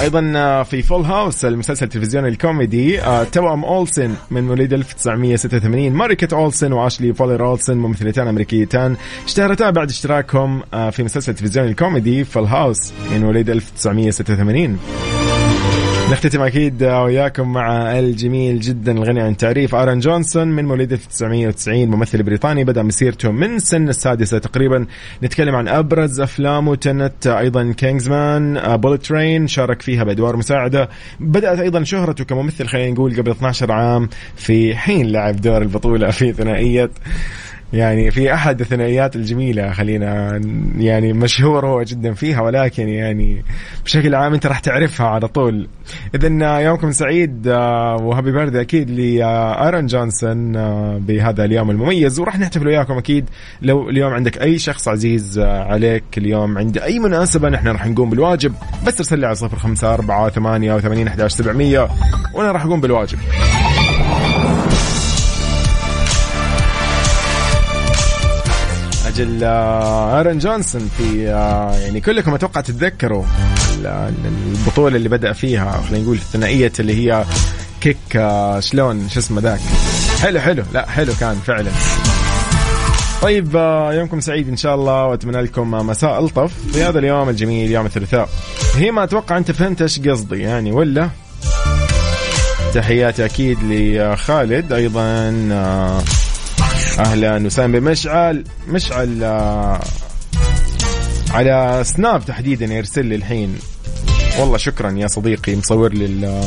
أيضا 0.02 0.34
آه، 0.36 0.64
في 0.64 0.82
Full 0.82 1.02
House 1.02 1.46
المسلسل 1.46 1.86
التلفزيوني 1.86 2.28
الكوميدي 2.28 3.02
آه، 3.02 3.24
توأم 3.24 3.66
أولسن 3.66 4.16
من 4.32 4.44
مواليد 4.44 4.74
1986 4.74 5.94
ماري 5.94 6.14
كيت 6.14 6.34
أولسن 6.34 6.74
وأشلي 6.74 7.14
فولر 7.14 7.46
أولسن 7.46 7.78
ممثلتان 7.78 8.28
أمريكيتان 8.28 8.96
اشتهرتا 9.26 9.70
بعد 9.70 9.90
اشتراكهم 9.90 10.62
في 10.92 11.04
مسلسل 11.04 11.32
التلفزيوني 11.32 11.70
الكوميدي 11.70 12.24
Full 12.24 12.44
House 12.44 12.94
من 13.12 13.22
مواليد 13.22 13.50
1986 13.50 15.23
نختتم 16.12 16.42
أكيد 16.42 16.84
وياكم 16.84 17.54
مع 17.54 18.00
الجميل 18.00 18.60
جدا 18.60 18.92
الغني 18.92 19.22
عن 19.22 19.32
التعريف 19.32 19.76
ارون 19.76 20.00
جونسون 20.00 20.48
من 20.48 20.66
مواليد 20.66 20.92
1990 20.92 21.88
ممثل 21.88 22.24
بريطاني 22.24 22.64
بدأ 22.64 22.84
مسيرته 22.84 23.32
من 23.32 23.60
سن 23.60 23.90
السادسة 23.90 24.40
تقريبا. 24.40 24.86
نتكلم 25.24 25.56
عن 25.56 25.68
أبرز 25.68 26.22
أفلامه 26.22 26.76
Tenet 26.76 27.28
أيضا 27.28 27.74
Kingsman 27.78 28.78
Bullet 28.78 29.06
Train 29.06 29.48
شارك 29.48 29.82
فيها 29.82 30.04
بأدوار 30.04 30.38
مساعدة. 30.38 30.90
بدأت 31.20 31.60
أيضا 31.60 31.84
شهرته 31.84 32.24
كممثل 32.24 32.68
خلينا 32.68 32.92
نقول 32.92 33.16
قبل 33.18 33.32
12 33.32 33.72
عام 33.72 34.10
في 34.36 34.76
حين 34.76 35.12
لعب 35.12 35.42
دور 35.42 35.62
البطولة 35.62 36.12
في 36.12 36.34
ثنائية. 36.34 36.90
يعني 37.74 38.12
في 38.12 38.34
أحد 38.34 38.60
الثنائيات 38.62 39.16
الجميلة 39.16 39.72
خلينا 39.72 40.42
يعني 40.78 41.14
مشهور 41.14 41.66
هو 41.68 41.84
جدا 41.84 42.14
فيها 42.14 42.42
ولكن 42.42 42.88
يعني 42.88 43.44
بشكل 43.86 44.16
عام 44.16 44.34
أنت 44.34 44.46
راح 44.46 44.60
تعرفها 44.60 45.08
على 45.08 45.28
طول. 45.28 45.68
اذا 46.16 46.60
يومكم 46.60 46.92
سعيد 46.92 47.48
آه، 47.48 47.96
وهابي 47.96 48.32
بيرثدي 48.32 48.62
أكيد 48.62 48.90
لارون 48.90 49.86
جونسون 49.86 50.56
آه، 50.56 50.98
بهذا 50.98 51.46
اليوم 51.46 51.72
المميز. 51.72 52.20
وراح 52.20 52.40
نحتفل 52.40 52.68
وياكم 52.68 52.98
أكيد 52.98 53.30
لو 53.62 53.90
اليوم 53.90 54.14
عندك 54.14 54.42
أي 54.42 54.60
شخص 54.60 54.88
عزيز 54.88 55.40
آه، 55.40 55.64
عليك 55.64 56.04
اليوم 56.18 56.58
عند 56.58 56.78
أي 56.78 57.00
مناسبة 57.00 57.50
نحن 57.50 57.68
راح 57.68 57.88
نقوم 57.88 58.10
بالواجب. 58.10 58.54
بس 58.88 58.98
ارسل 58.98 59.20
لي 59.20 59.26
على 59.26 59.36
054 59.36 60.30
8 60.30 60.80
80 60.80 61.08
11 61.08 61.36
700 61.36 61.90
وأنا 62.34 62.52
راح 62.52 62.66
أقوم 62.66 62.82
بالواجب. 62.82 63.18
أجل 69.14 69.44
آه، 69.44 70.20
ارن 70.20 70.38
جونسون 70.38 70.90
في 70.98 71.30
آه، 71.30 71.76
يعني 71.76 72.02
كلكم 72.02 72.34
أتوقع 72.34 72.62
تتذكروا 72.62 73.24
ال- 73.80 73.86
ال- 73.88 74.14
البطولة 74.56 74.96
اللي 74.96 75.10
بدأ 75.10 75.34
فيها 75.34 75.82
خلينا 75.90 76.04
نقول 76.04 76.16
الثنائية 76.16 76.72
اللي 76.80 76.94
هي 77.12 77.24
Kick 77.82 77.98
آه، 78.16 78.60
شلون 78.60 79.10
شو 79.10 79.20
اسمه 79.20 79.42
ذاك؟ 79.42 79.60
حلو 80.22 80.40
حلو 80.40 80.64
لا 80.74 80.90
حلو 80.90 81.14
كان 81.20 81.36
فعلا. 81.36 81.72
طيب 83.22 83.56
آه، 83.56 83.94
يومكم 83.94 84.20
سعيد 84.20 84.50
إن 84.50 84.58
شاء 84.58 84.76
الله 84.76 85.06
وأتمنى 85.06 85.42
لكم 85.42 85.76
آه، 85.76 85.84
مساء 85.84 86.20
ألطف 86.20 86.52
في 86.74 86.84
هذا 86.84 87.00
اليوم 87.00 87.30
الجميل 87.30 87.72
يوم 87.72 87.86
الثلاثاء. 87.86 88.30
هي 88.76 88.92
ما 88.92 89.04
أتوقع 89.04 89.38
أنت 89.38 89.52
فهمت 89.52 89.82
إيش 89.82 90.00
قصدي 90.00 90.40
يعني 90.42 90.72
ولا؟ 90.72 91.10
تحياتي 92.74 93.26
أكيد 93.26 93.58
لخالد 93.64 94.74
أيضا 94.74 95.02
آه، 95.52 96.02
أهلا 97.00 97.46
وسهلا 97.46 97.80
بمشعل. 97.80 98.44
مشعل 98.68 99.24
آه، 99.24 99.80
على 101.32 101.82
سناب 101.84 102.26
تحديدا 102.26 102.66
يرسل 102.66 103.06
لي 103.06 103.16
الحين. 103.16 103.60
والله 104.40 104.58
شكرا 104.58 104.92
يا 104.92 105.08
صديقي 105.08 105.56
مصور 105.56 105.94
لي 105.94 106.42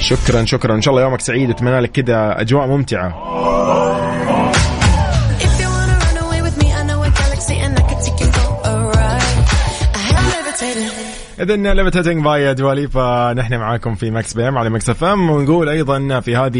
شكرا 0.00 0.44
شكرا. 0.44 0.74
إن 0.74 0.82
شاء 0.82 0.94
الله 0.94 1.04
يومك 1.04 1.20
سعيد 1.20 1.50
اتمنى 1.50 1.80
لك 1.80 1.90
كذا 1.90 2.40
أجواء 2.40 2.66
ممتعة. 2.66 3.08
اذا 11.40 11.56
Levitating 11.56 12.24
by 12.24 12.54
Dua 12.54 12.88
Lipa 12.88 13.34
نحن 13.36 13.54
معاكم 13.54 13.94
في 13.94 14.10
Mix 14.10 14.34
PM 14.34 14.58
على 14.58 14.70
Mix 14.70 14.90
FM 14.90 15.30
ونقول 15.30 15.68
أيضا 15.68 16.20
في 16.20 16.36
هذه 16.36 16.58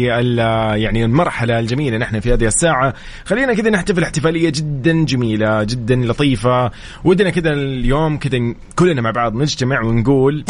يعني 0.75 1.05
المرحلة 1.05 1.59
الجميلة 1.59 1.97
نحن 1.97 2.19
في 2.19 2.33
هذه 2.33 2.45
الساعة. 2.45 2.93
خلينا 3.25 3.53
كذا 3.53 3.69
نحتفل 3.69 4.03
احتفالية 4.03 4.49
جدا 4.49 5.05
جميلة 5.05 5.63
جدا 5.63 5.95
لطيفة. 5.95 6.71
ودنا 7.03 7.29
كذا 7.29 7.49
اليوم 7.49 8.17
كذا 8.17 8.53
كلنا 8.75 9.01
مع 9.01 9.11
بعض 9.11 9.35
نجتمع 9.35 9.81
ونقول 9.81 10.45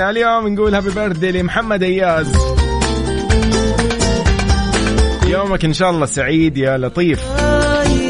اليوم 0.00 0.48
نقول 0.48 0.74
هابي 0.74 0.90
بيرثدي 0.90 1.32
لمحمد 1.32 1.82
أياز. 1.82 2.36
يومك 5.30 5.64
إن 5.64 5.72
شاء 5.72 5.90
الله 5.90 6.06
سعيد 6.06 6.58
يا 6.58 6.78
لطيف. 6.78 7.20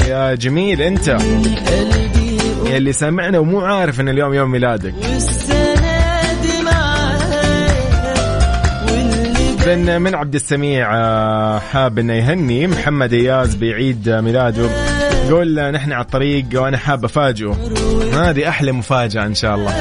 يا 0.09 0.35
جميل 0.35 0.83
أنت. 0.83 1.09
يا 2.67 2.77
اللي 2.77 2.93
سامعنا 2.93 3.39
ومو 3.39 3.61
عارف 3.61 4.01
إن 4.01 4.09
اليوم 4.09 4.35
يوم 4.35 4.51
ميلادك. 4.51 4.95
اذا 9.67 9.99
من 9.99 10.15
عبد 10.15 10.35
السميع 10.35 10.97
آه، 10.97 11.59
حاب 11.59 11.99
إنه 11.99 12.15
يهني. 12.15 12.67
محمد 12.67 13.13
إياز 13.13 13.55
بعيد 13.55 14.09
ميلاده. 14.09 14.71
يقول 15.29 15.71
نحن 15.71 15.93
على 15.93 16.05
الطريق 16.05 16.45
وأنا 16.55 16.79
حاب 16.79 17.05
أفاجئه. 17.05 17.57
هذه 18.13 18.49
أحلى 18.49 18.73
مفاجأة 18.73 19.27
إن 19.27 19.35
شاء 19.35 19.55
الله. 19.55 19.75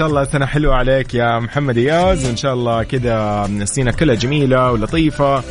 شاء 0.00 0.08
الله 0.08 0.24
سنة 0.24 0.46
حلوة 0.46 0.74
عليك 0.74 1.14
يا 1.14 1.38
محمد 1.38 1.78
إياز. 1.78 2.26
وان 2.26 2.36
شاء 2.36 2.54
الله 2.54 2.82
كذا 2.82 3.46
السنة 3.50 3.90
كلها 3.90 4.14
جميلة 4.14 4.72
ولطيفة. 4.72 5.42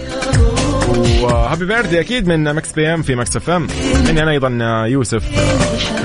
و 1.22 1.29
happy 1.29 1.65
birthday 1.65 2.00
أكيد 2.00 2.27
من 2.27 2.53
Mix 2.55 2.72
PM 2.72 3.01
في 3.01 3.15
Mix 3.15 3.36
FM 3.36 3.67
مني 4.08 4.24
أنا 4.24 4.32
أيضا 4.32 4.50
يوسف 4.88 5.24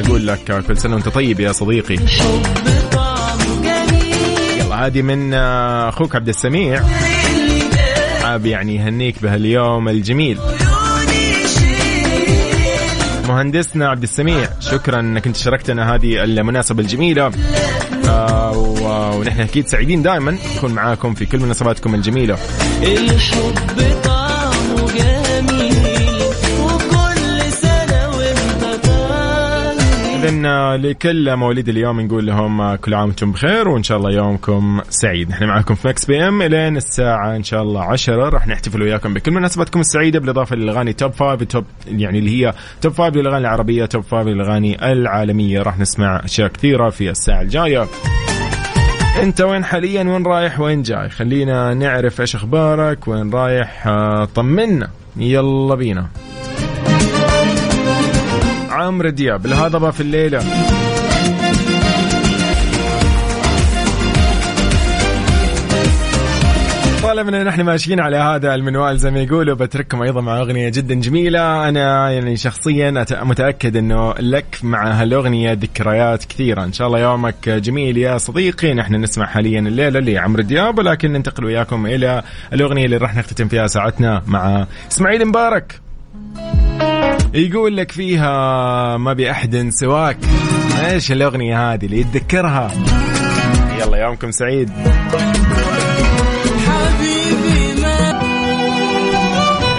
أقول 0.05 0.27
لك 0.27 0.65
كل 0.69 0.79
سنة 0.79 0.95
وأنت 0.95 1.09
طيب 1.09 1.41
يا 1.41 1.53
صديقي. 1.53 1.95
يلا 4.59 4.87
هذه 4.87 5.03
من 5.03 5.35
أخوك 5.35 6.17
عبد 6.17 6.29
السميع. 6.29 6.83
حاب 8.23 8.47
يعني 8.47 8.77
يهنيك 8.77 9.23
بهاليوم 9.23 9.89
الجميل. 9.89 10.39
مهندسنا 13.29 13.89
عبد 13.89 14.03
السميع 14.03 14.49
شكرا 14.61 15.01
إنك 15.01 15.27
أنت 15.27 15.37
شاركتنا 15.37 15.95
هذه 15.95 16.25
المناسبة 16.25 16.83
الجميلة. 16.83 17.31
ونحن 19.19 19.41
أكيد 19.41 19.69
سعيدين 19.69 20.03
دائما 20.03 20.37
نكون 20.57 20.73
معاكم 20.73 21.15
في 21.15 21.27
كل 21.27 21.39
مناسباتكم 21.39 21.95
الجميلة. 21.95 22.39
الحب 22.83 24.14
اذا 30.25 30.77
لكل 30.77 31.37
مواليد 31.37 31.69
اليوم 31.69 32.01
نقول 32.01 32.27
لهم 32.27 32.75
كل 32.75 32.95
عام 32.95 33.09
وأنتم 33.09 33.33
بخير 33.33 33.69
وإن 33.69 33.83
شاء 33.83 33.99
الله 33.99 34.11
يومكم 34.11 34.81
سعيد. 34.89 35.31
نحن 35.31 35.45
معكم 35.45 35.75
في 35.75 35.89
Mix 35.89 36.05
PM 36.05 36.43
إلين 36.43 36.77
الساعة 36.77 37.37
إن 37.37 37.43
شاء 37.43 37.63
الله 37.63 37.83
10 37.83 38.29
راح 38.29 38.47
نحتفل 38.47 38.83
وياكم 38.83 39.15
بكل 39.15 39.33
مناسباتكم 39.33 39.81
السعيدة 39.81 40.19
بالإضافة 40.21 40.57
للاغاني 40.57 40.93
top 40.93 41.13
5 41.13 41.45
top 41.45 41.65
يعني 41.89 42.19
اللي 42.19 42.47
هي 42.47 42.55
top 42.81 42.93
5 42.93 43.09
للأغاني 43.09 43.41
العربية 43.41 43.85
top 43.85 44.03
5 44.03 44.23
للأغاني 44.23 44.93
العالمية. 44.93 45.63
راح 45.63 45.79
نسمع 45.79 46.21
أشياء 46.25 46.49
كثيرة 46.49 46.91
في 46.91 47.11
الساعة 47.11 47.41
الجاية. 47.41 47.87
أنت 49.23 49.41
وين 49.41 49.65
حاليا؟ 49.65 50.03
وين 50.03 50.27
رايح؟ 50.27 50.61
وين 50.61 50.83
جاي؟ 50.83 51.09
خلينا 51.09 51.75
نعرف 51.75 52.21
إيش 52.21 52.35
أخبارك. 52.35 53.09
وين 53.09 53.31
رايح؟ 53.31 53.87
آه، 53.87 54.25
طمنا. 54.25 54.91
يلا 55.17 55.75
بينا. 55.75 56.09
عمرو 58.75 59.09
دياب. 59.09 59.47
الهضبه 59.47 59.91
في 59.91 60.01
الليلة. 60.01 60.45
طالما 67.03 67.43
نحن 67.43 67.61
ماشيين 67.61 68.01
على 68.01 68.17
هذا 68.17 68.55
المنوال 68.55 68.99
زي 68.99 69.11
ما 69.11 69.21
يقولوا 69.21 69.55
بترككم 69.55 70.03
أيضا 70.03 70.21
مع 70.21 70.41
أغنية 70.41 70.69
جدا 70.69 70.95
جميلة. 70.95 71.69
أنا 71.69 72.11
يعني 72.11 72.37
شخصيا 72.37 73.05
متأكد 73.11 73.77
إنه 73.77 74.15
لك 74.19 74.59
مع 74.63 75.03
هالأغنية 75.03 75.53
ذكريات 75.53 76.25
كثيرة. 76.25 76.65
إن 76.65 76.73
شاء 76.73 76.87
الله 76.87 76.99
يومك 76.99 77.49
جميل 77.49 77.99
يا 77.99 78.19
صديقي. 78.19 78.75
نحن 78.75 78.95
نسمع 78.95 79.27
حاليا 79.27 79.61
الليلة 79.61 80.01
لعمرو 80.01 80.43
دياب 80.43 80.79
ولكن 80.79 81.13
ننتقل 81.13 81.45
وياكم 81.45 81.87
إلى 81.87 82.23
الأغنية 82.53 82.85
اللي 82.85 82.97
راح 82.97 83.17
نختتم 83.17 83.49
فيها 83.49 83.67
ساعتنا 83.67 84.23
مع 84.27 84.67
إسماعيل 84.91 85.25
مبارك. 85.25 85.81
يقول 87.35 87.77
لك 87.77 87.93
فيها 87.93 88.97
ما 88.97 89.13
بأحد 89.13 89.69
سواك. 89.71 90.19
إيش 90.85 91.13
الأغنية 91.13 91.73
هذه 91.73 91.87
اللي 91.87 92.01
يتذكرها؟ 92.01 92.71
يلا 93.79 93.97
يومكم 93.97 94.31
سعيد. 94.31 94.71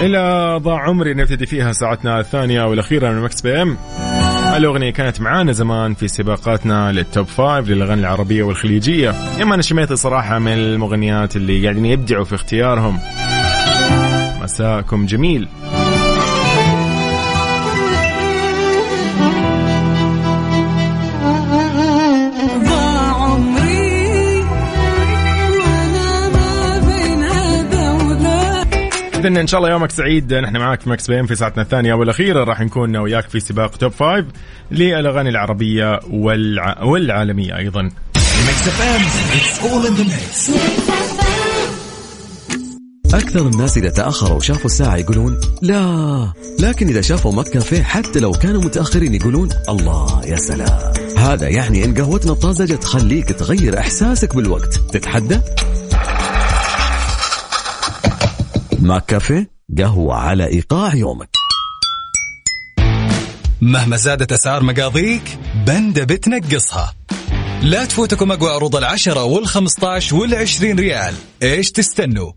إلى 0.00 0.56
ضاع 0.62 0.82
عمري 0.82 1.14
نبتدي 1.14 1.46
فيها 1.46 1.72
ساعتنا 1.72 2.20
الثانية 2.20 2.64
والأخيرة 2.64 3.10
من 3.10 3.22
Mix 3.22 3.40
PM. 3.40 3.76
الأغنية 4.56 4.90
كانت 4.90 5.20
معانا 5.20 5.52
زمان 5.52 5.94
في 5.94 6.08
سباقاتنا 6.08 6.92
لل 6.92 7.06
top 7.06 7.26
five 7.26 7.68
للأغاني 7.68 8.00
العربية 8.00 8.42
والخليجية. 8.42 9.14
يا 9.38 9.42
أنا 9.42 9.62
شميتي 9.62 9.96
صراحة 9.96 10.38
من 10.38 10.52
المغنيات 10.52 11.36
اللي 11.36 11.62
قاعدين 11.62 11.86
يبدعوا 11.86 12.24
في 12.24 12.34
اختيارهم. 12.34 12.98
مساءكم 14.42 15.06
جميل. 15.06 15.48
اذا 29.26 29.40
إن 29.40 29.46
شاء 29.46 29.60
الله 29.60 29.70
يومك 29.70 29.90
سعيد. 29.90 30.34
نحن 30.34 30.56
معاك 30.56 30.80
في 30.80 30.90
Mix 30.90 31.10
PM 31.10 31.26
في 31.26 31.34
ساعتنا 31.34 31.62
الثانية 31.62 31.94
والأخيرة. 31.94 32.44
راح 32.44 32.60
نكون 32.60 32.96
وياك 32.96 33.28
في 33.28 33.40
سباق 33.40 33.76
top 33.76 33.92
five 33.92 34.24
للأغاني 34.70 35.28
العربية 35.28 36.00
والع... 36.10 36.82
والعالمية 36.82 37.56
أيضا. 37.56 37.90
أكثر 43.14 43.48
الناس 43.48 43.78
إذا 43.78 43.90
تأخروا 43.90 44.36
وشافوا 44.36 44.64
الساعة 44.64 44.96
يقولون 44.96 45.40
لا 45.62 46.32
لكن 46.60 46.88
إذا 46.88 47.00
شافوا 47.00 47.32
ماك 47.32 47.48
كافيه 47.48 47.82
حتى 47.82 48.20
لو 48.20 48.32
كانوا 48.32 48.62
متأخرين 48.62 49.14
يقولون 49.14 49.48
الله 49.68 50.24
يا 50.24 50.36
سلام. 50.36 50.92
هذا 51.18 51.48
يعني 51.48 51.84
إن 51.84 51.94
قهوتنا 51.94 52.32
الطازجة 52.32 52.74
تخليك 52.74 53.28
تغير 53.28 53.78
إحساسك 53.78 54.36
بالوقت. 54.36 54.74
تتحدى؟ 54.92 55.40
ماك 58.80 59.06
كافيه 59.06 59.50
قهوة 59.78 60.14
على 60.14 60.46
إيقاع 60.46 60.94
يومك. 60.94 61.28
مهما 63.60 63.96
زادت 63.96 64.32
أسعار 64.32 64.62
مقاضيك 64.62 65.38
بندا 65.66 66.04
بتنقصها. 66.04 66.94
لا 67.62 67.84
تفوتكم 67.84 68.32
أقوى 68.32 68.50
عروض 68.50 68.76
العشرة 68.76 69.24
والخمسطاش 69.24 70.12
والعشرين 70.12 70.78
ريال. 70.78 71.14
إيش 71.42 71.70
تستنوا؟ 71.72 72.32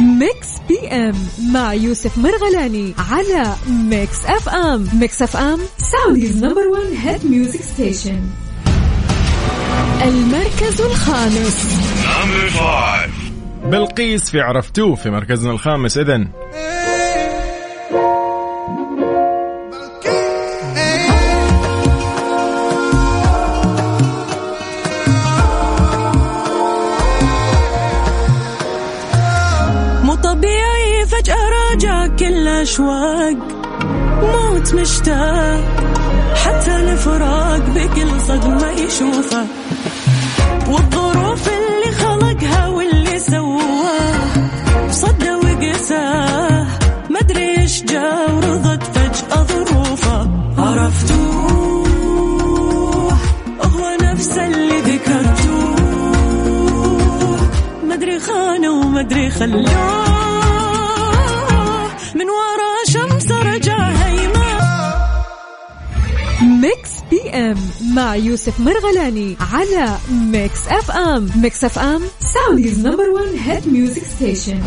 ميكس 0.00 0.48
بي 0.68 0.88
إم 0.88 1.14
مع 1.52 1.74
يوسف 1.74 2.18
مرغلاني 2.18 2.94
على 2.98 3.54
ميكس 3.68 4.24
أف 4.24 4.48
أم. 4.48 4.88
ميكس 5.00 5.22
أف 5.22 5.36
أم 5.36 5.60
سعوديز 5.78 6.44
نمبر 6.44 6.66
1 6.68 6.82
هيد 7.04 7.26
ميوزك 7.26 7.60
ستيشن 7.62 8.20
المركز 10.02 10.80
الخامس. 10.80 11.66
بلقيس 13.64 14.30
في 14.30 14.40
عرفتوه 14.40 14.94
في 14.94 15.10
مركزنا 15.10 15.52
الخامس 15.52 15.98
إذن. 15.98 16.28
مو 30.04 30.14
طبيعي 30.14 31.06
فجأة 31.06 31.36
راجع 31.48 32.06
كل 32.06 32.48
أشواق. 32.48 33.61
موت 34.22 34.74
مشتاق 34.74 35.60
حتى 36.44 36.76
الفراق 36.76 37.62
بكل 37.74 38.20
صدمة 38.20 38.70
يشوفه. 38.70 39.46
والظروف 40.68 41.48
اللي 41.48 41.92
خلقها 41.92 42.68
واللي 42.68 43.18
سواه 43.18 44.28
صدى 44.90 45.30
وقساه. 45.30 46.66
مدري 47.10 47.60
إيش 47.60 47.82
جا 47.82 48.26
ورضت 48.32 48.82
فجأة 48.82 49.42
ظروفه. 49.42 50.30
عرفتوه 50.58 51.52
هو 53.64 53.96
نفس 54.02 54.38
اللي 54.38 54.80
ذكرتوه 54.80 55.76
مدري 57.90 58.20
خانه 58.20 58.70
ومدري 58.70 59.30
خلوه 59.30 60.11
ام 67.34 67.56
مع 67.94 68.16
يوسف 68.16 68.60
مرغلاني 68.60 69.36
على 69.52 69.96
ميكس 70.10 70.68
اف 70.68 70.90
ام 70.90 71.30
ميكس 71.36 71.64
اف 71.64 71.78
ام 71.78 72.00
سعوديز 72.34 72.86
نمبر 72.86 73.10
1 73.10 73.26
هيد 73.44 73.68
ميوزك 73.72 74.02
ستيشن 74.04 74.60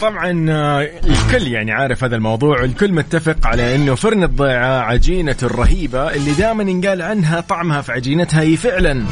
طبعا 0.00 0.46
آه، 0.50 0.90
الكل 1.04 1.46
يعني 1.48 1.72
عارف 1.72 2.04
هذا 2.04 2.16
الموضوع 2.16 2.64
الكل 2.64 2.92
متفق 2.92 3.46
على 3.46 3.74
إنه 3.74 3.94
فرن 3.94 4.22
الضيعة 4.24 4.80
عجينته 4.80 5.44
الرهيبة 5.44 6.14
اللي 6.14 6.32
دائما 6.32 6.62
ينقال 6.62 7.02
عنها 7.02 7.40
طعمها 7.40 7.80
في 7.80 7.92
عجينتها 7.92 8.40
هي 8.40 8.56
فعلا. 8.56 9.04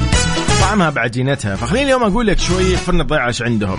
طعمها 0.65 0.91
بعجينتها 0.91 1.57
فخليني 1.57 1.85
اليوم 1.85 2.03
أقول 2.03 2.27
لك 2.27 2.39
شوي 2.39 2.77
فرن 2.77 3.01
الضيعة 3.01 3.27
إيش 3.27 3.43
عندهم. 3.43 3.79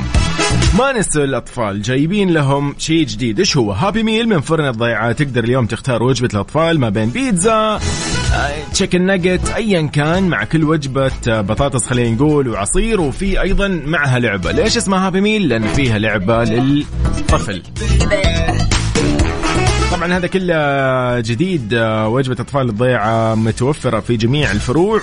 ما 0.77 0.91
نسوا 0.91 1.23
الأطفال 1.23 1.81
جايبين 1.81 2.29
لهم 2.29 2.75
شيء 2.77 3.05
جديد. 3.05 3.39
إيش 3.39 3.57
هو؟ 3.57 3.71
هابي 3.71 4.03
ميل 4.03 4.29
من 4.29 4.41
فرن 4.41 4.67
الضيعة. 4.67 5.11
تقدر 5.11 5.43
اليوم 5.43 5.65
تختار 5.65 6.03
وجبة 6.03 6.29
الأطفال 6.33 6.79
ما 6.79 6.89
بين 6.89 7.09
بيتزا 7.09 7.79
تشيكن 8.73 9.01
ناجت 9.01 9.49
ايا 9.55 9.81
كان 9.81 10.23
مع 10.23 10.43
كل 10.43 10.63
وجبة 10.63 11.11
آه، 11.27 11.41
بطاطس 11.41 11.87
خلينا 11.87 12.15
نقول 12.15 12.47
وعصير 12.47 13.01
وفي 13.01 13.41
أيضا 13.41 13.67
معها 13.67 14.19
لعبة. 14.19 14.51
ليش 14.51 14.77
اسمها 14.77 15.07
هابي 15.07 15.21
ميل 15.21 15.47
لأن 15.47 15.67
فيها 15.67 15.97
لعبة 15.97 16.43
للطفل. 16.43 17.63
طبعا 19.91 20.13
هذا 20.17 20.27
كله 20.27 21.19
جديد 21.19 21.73
آه، 21.73 22.07
وجبة 22.07 22.35
أطفال 22.39 22.69
الضيعة 22.69 23.35
متوفرة 23.35 23.99
في 23.99 24.17
جميع 24.17 24.51
الفروع. 24.51 25.01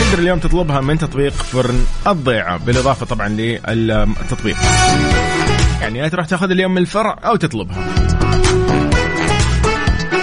تقدر 0.00 0.22
اليوم 0.22 0.38
تطلبها 0.38 0.80
من 0.80 0.98
تطبيق 0.98 1.32
فرن 1.32 1.84
الضيعة 2.06 2.56
بالإضافة 2.56 3.06
طبعا 3.06 3.28
للتطبيق. 3.28 4.56
يعني 5.80 5.98
يا 5.98 6.08
تروح 6.08 6.26
تأخذ 6.26 6.50
اليوم 6.50 6.72
من 6.72 6.78
الفرع 6.78 7.18
أو 7.24 7.36
تطلبها. 7.36 7.84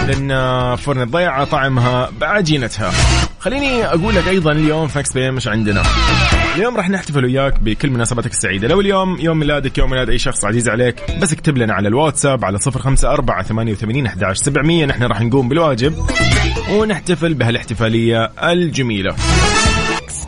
لأن 0.06 0.30
آه، 0.30 0.76
فرن 0.76 1.02
الضيعة 1.02 1.44
طعمها 1.44 2.10
بعجينتها. 2.20 2.92
خليني 3.40 3.86
أقول 3.86 4.14
لك 4.14 4.28
أيضا 4.28 4.52
اليوم 4.52 4.88
فاكس 4.88 5.12
بي 5.12 5.30
مش 5.30 5.48
عندنا. 5.48 5.82
اليوم 6.56 6.76
راح 6.76 6.90
نحتفل 6.90 7.24
وياك 7.24 7.60
بكل 7.60 7.90
مناسباتك 7.90 8.30
السعيدة. 8.30 8.68
لو 8.68 8.80
اليوم 8.80 9.18
يوم 9.20 9.38
ميلادك 9.38 9.78
يوم 9.78 9.90
ميلاد 9.90 10.10
أي 10.10 10.18
شخص 10.18 10.44
عزيز 10.44 10.68
عليك 10.68 11.18
بس 11.22 11.32
اكتب 11.32 11.58
لنا 11.58 11.74
على 11.74 11.88
الواتساب 11.88 12.44
على 12.44 12.58
صفر 12.58 12.80
خمسة 12.80 13.12
أربعة 13.12 13.42
ثمانية 13.42 13.72
وثمانين 13.72 14.06
أحد 14.06 14.32
سبعمية. 14.32 14.86
نحن 14.86 15.02
راح 15.02 15.20
نقوم 15.20 15.48
بالواجب 15.48 15.94
ونحتفل 16.70 17.34
بهالاحتفالية 17.34 18.32
الجميلة. 18.42 19.16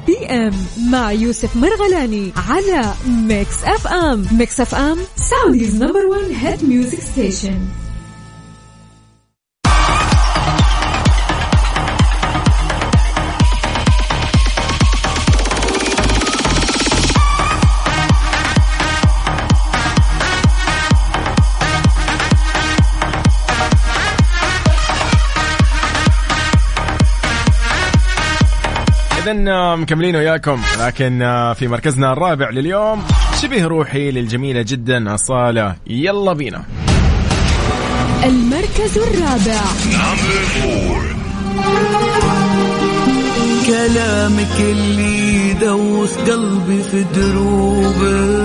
بي 0.06 0.26
ام 0.26 0.52
مع 0.90 1.12
يوسف 1.12 1.56
مرغلاني 1.56 2.32
على 2.48 2.94
ميكس 3.08 3.64
اف 3.64 3.87
ام 3.87 4.26
ميكس 4.32 4.60
اف 4.60 4.74
ام 4.74 4.98
سعوديز 5.16 5.82
نمبر 5.82 6.06
1 6.06 6.22
هيد 6.40 6.64
ميوزك 6.64 7.00
ستيشن 7.00 7.58
آه، 29.49 29.77
مكملين 29.77 30.16
وياكم. 30.16 30.61
لكن 30.81 31.23
آه، 31.23 31.53
في 31.53 31.68
مركزنا 31.68 32.12
الرابع 32.12 32.51
لليوم 32.51 33.03
شبه 33.42 33.64
روحي 33.64 34.11
للجميلة 34.11 34.62
جدا 34.68 35.14
أصالة. 35.14 35.77
يلا 35.87 36.33
بينا. 36.33 36.64
المركز 38.25 38.99
الرابع. 38.99 39.61
كلامك 43.66 44.61
اللي 44.61 45.51
يدوخ 45.51 46.11
قلبي 46.14 46.83
في 46.83 47.05
دروبه 47.14 48.44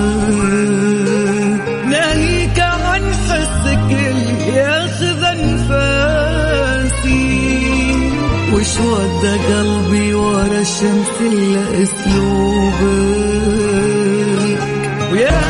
وش 8.59 8.79
ودى 8.79 9.53
قلبي 9.53 10.13
ورا 10.13 10.61
الشمس 10.61 11.21
إلا 11.21 11.83
أسلوبك. 11.83 13.39
ويا 15.11 15.41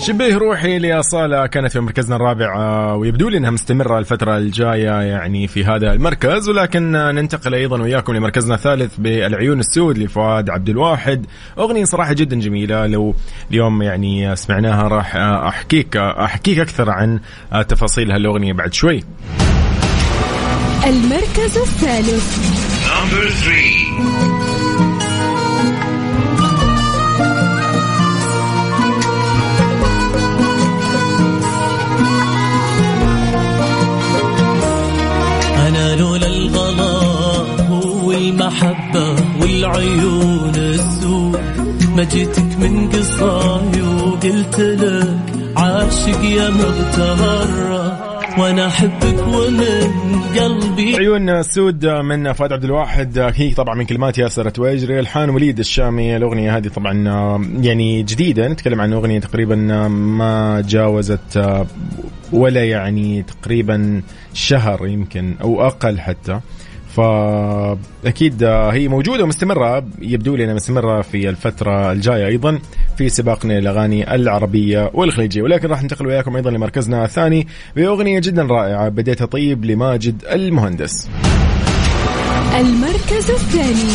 شبه 0.00 0.36
روحي 0.38 0.78
لأصالة 0.78 1.46
كانت 1.46 1.72
في 1.72 1.80
مركزنا 1.80 2.16
الرابع 2.16 2.56
آه، 2.56 2.96
ويبدو 2.96 3.28
لي 3.28 3.38
إنها 3.38 3.50
مستمرة 3.50 3.98
الفترة 3.98 4.36
الجاية 4.36 5.02
يعني 5.02 5.46
في 5.46 5.64
هذا 5.64 5.92
المركز 5.92 6.48
ولكن 6.48 6.96
آه، 6.96 7.12
ننتقل 7.12 7.54
أيضا 7.54 7.82
وياكم 7.82 8.12
لمركزنا 8.12 8.54
الثالث 8.54 8.96
بالعيون 8.98 9.60
السود 9.60 9.98
لفؤاد 9.98 10.50
عبد 10.50 10.68
الواحد. 10.68 11.26
أغنية 11.58 11.84
صراحة 11.84 12.12
جدا 12.12 12.40
جميلة 12.40 12.86
لو 12.86 13.14
اليوم 13.50 13.82
يعني 13.82 14.36
سمعناها 14.36 14.88
راح 14.88 15.16
آه، 15.16 15.48
أحكيك 15.48 15.96
أحكيك 15.96 16.58
أكثر 16.58 16.90
عن 16.90 17.20
تفاصيل 17.68 18.12
هالأغنية 18.12 18.52
بعد 18.52 18.72
شوي. 18.72 19.04
المركز 20.88 21.58
الثالث. 21.58 22.38
أنا 35.68 35.96
لولا 35.96 36.26
الغلا 36.26 37.00
والمحبة 38.02 39.16
والعيون 39.40 40.52
السود 40.56 41.40
ما 41.96 42.04
جيتك 42.04 42.58
من 42.60 42.88
قصاي 42.90 43.82
وقلت 43.82 44.60
لك 44.60 45.16
عاشق 45.56 46.24
يا 46.24 46.50
مغترة 46.50 47.97
وأنا 48.38 48.66
أحبك 48.66 49.26
ومن 49.26 49.90
قلبي. 50.38 50.96
عيون 50.96 51.28
السود 51.28 51.86
من 51.86 52.32
فؤاد 52.32 52.52
عبد 52.52 52.64
الواحد. 52.64 53.18
هي 53.18 53.54
طبعا 53.54 53.74
من 53.74 53.84
كلمات 53.84 54.18
ياسر 54.18 54.50
تويجري 54.50 55.00
الحان 55.00 55.30
وليد 55.30 55.58
الشامي 55.58 56.16
الأغنية 56.16 56.56
هذه 56.56 56.68
طبعا 56.68 56.92
يعني 57.60 58.02
جديدة. 58.02 58.48
نتكلم 58.48 58.80
عن 58.80 58.92
أغنية 58.92 59.20
تقريبا 59.20 59.56
ما 59.88 60.64
جاوزت 60.68 61.64
ولا 62.32 62.64
يعني 62.64 63.22
تقريبا 63.22 64.02
شهر 64.34 64.86
يمكن 64.86 65.34
أو 65.40 65.66
أقل 65.66 66.00
حتى. 66.00 66.40
فأكيد 66.96 68.44
هي 68.44 68.88
موجودة 68.88 69.24
ومستمرة 69.24 69.86
يبدو 69.98 70.36
لي 70.36 70.44
إنها 70.44 70.54
مستمرة 70.54 71.02
في 71.02 71.28
الفترة 71.28 71.92
الجاية 71.92 72.26
أيضا 72.26 72.58
في 72.98 73.08
سباقنا 73.08 73.60
للاغاني 73.60 74.14
العربية 74.14 74.90
والخليجية. 74.94 75.42
ولكن 75.42 75.68
راح 75.68 75.82
ننتقل 75.82 76.06
وياكم 76.06 76.36
أيضا 76.36 76.50
لمركزنا 76.50 77.04
الثاني 77.04 77.46
بأغنية 77.76 78.18
جدا 78.18 78.42
رائعة 78.42 78.88
بديتها 78.88 79.24
طيب 79.26 79.64
لماجد 79.64 80.24
المهندس. 80.32 81.08
المركز 82.60 83.30
الثاني. 83.30 83.88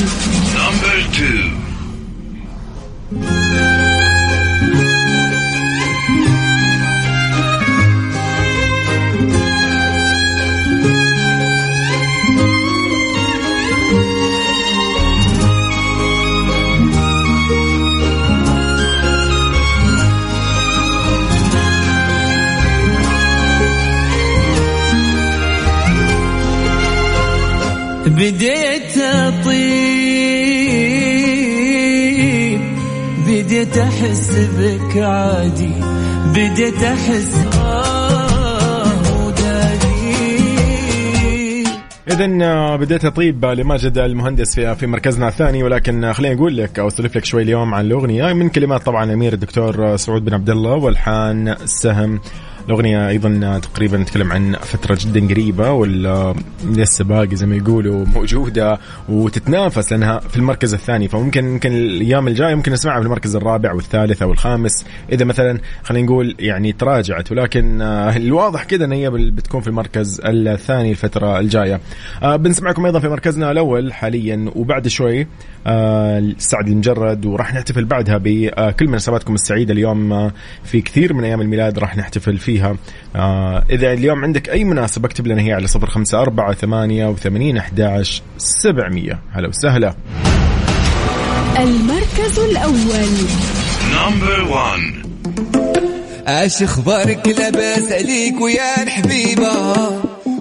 بديت 28.06 28.98
أطيب 28.98 29.54
بديت 33.28 33.78
أحس 33.78 34.32
بك 34.58 34.98
عادي 34.98 35.74
بديت 36.36 36.84
أحس 36.84 37.48
آه 37.58 38.04
اذا 42.14 42.76
بديت 42.76 43.06
أطيب 43.06 43.46
لماجد 43.46 43.98
المهندس 43.98 44.56
في 44.56 44.76
في 44.76 44.88
مركزنا 44.88 45.28
الثاني 45.28 45.64
ولكن 45.64 46.04
آه، 46.04 46.12
خليني 46.12 46.36
أقول 46.36 46.58
لك 46.58 46.80
أو 46.80 46.88
اسولف 46.88 47.18
لك 47.18 47.26
شوي 47.26 47.42
اليوم 47.42 47.74
عن 47.74 47.86
الأغنية 47.86 48.34
من 48.34 48.50
كلمات 48.50 48.84
طبعا 48.84 49.14
أمير 49.14 49.34
الدكتور 49.34 49.96
سعود 49.96 50.26
بن 50.26 50.34
عبد 50.34 50.50
الله 50.50 50.74
والحان 50.74 51.56
سهم. 51.66 52.20
الأغنية 52.68 53.10
أيضا 53.10 53.60
تقريبا 53.60 53.98
نتكلم 53.98 54.32
عن 54.32 54.56
فترة 54.62 54.98
جدا 55.02 55.28
قريبة 55.28 55.72
ولا 55.72 56.36
لسه 56.66 57.06
باقي 57.06 57.36
زي 57.36 57.46
ما 57.46 57.56
يقولوا 57.56 58.06
موجودة 58.06 58.80
وتتنافس 59.10 59.92
لأنها 59.92 60.20
في 60.20 60.38
المركز 60.38 60.74
الثاني. 60.74 61.08
فممكن 61.08 61.46
يمكن 61.46 61.72
الأيام 61.72 62.28
الجاية 62.28 62.56
ممكن 62.56 62.72
نسمعها 62.72 63.00
في 63.00 63.06
المركز 63.06 63.36
الرابع 63.36 63.74
والثالث 63.74 64.22
أو 64.22 64.32
الخامس. 64.32 64.86
إذا 65.12 65.26
مثلا 65.26 65.60
خلينا 65.84 66.06
نقول 66.06 66.36
يعني 66.40 66.72
تراجعت 66.72 67.32
ولكن 67.32 67.82
آه، 67.82 68.18
الواضح 68.18 68.64
كذا 68.64 68.86
أن 68.86 68.92
هي 68.92 69.10
بتكون 69.10 69.62
في 69.62 69.68
المركز 69.68 70.22
الثاني 70.26 70.92
الفترة 70.92 71.40
الجاية. 71.40 71.80
آه، 72.24 72.36
بنسمعكم 72.36 72.86
أيضا 72.86 73.00
في 73.00 73.10
مركزنا 73.10 73.52
الأول 73.52 73.94
حاليا 73.94 74.52
وبعد 74.56 74.88
شوي 74.88 75.28
آه، 75.68 76.34
سعد 76.38 76.68
المجرد 76.68 77.26
وراح 77.26 77.54
نحتفل 77.54 77.86
بعدها 77.86 78.18
بكل 78.18 78.88
مناسباتكم 78.88 79.34
السعيدة 79.34 79.74
اليوم 79.74 80.32
في 80.64 80.82
كثير 80.82 81.14
من 81.14 81.24
أيام 81.24 81.42
الميلاد 81.42 81.80
راح 81.80 81.98
نحتفل 81.98 82.38
فيه 82.38 82.54
فيها. 82.54 82.76
آه 83.16 83.64
إذا 83.70 83.94
اليوم 83.94 84.24
عندك 84.24 84.50
أي 84.50 84.64
مناسبة 84.64 85.08
اكتب 85.08 85.28
لنا 85.28 85.42
هي 85.42 85.54
على 85.54 85.68
صفر 85.68 85.90
خمسة 85.90 86.22
أربعة 86.22 86.54
ثمانية 86.54 87.08
وثمانين 87.08 87.58
أحداش 87.58 88.22
سبعمية. 88.38 89.20
هلا 89.32 89.48
وسهلا. 89.48 89.96
المركز 91.60 92.40
الأول. 92.40 93.14
Number 93.94 94.54
one. 94.54 95.08
إيش 96.28 96.64
أخبارك 96.64 97.28
لاباس 97.28 97.92
عليك 97.92 98.42
ويا 98.42 98.84
الحبيبة. 98.84 99.54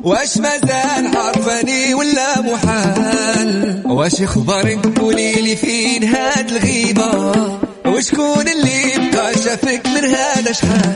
واش 0.05 0.38
مازال 0.38 1.17
عارفاني 1.17 1.95
ولا 1.95 2.41
محال؟ 2.41 3.83
واش 3.85 4.23
أخبارك 4.23 4.99
قولي 4.99 5.33
لي 5.33 5.57
فين 5.57 6.05
هاد 6.05 6.51
الغيبة؟ 6.51 7.33
وشكون 7.87 8.49
اللي 8.49 9.11
بقى 9.12 9.33
شافك 9.35 9.87
من 9.87 10.05
هذا 10.05 10.53
شحال؟ 10.53 10.95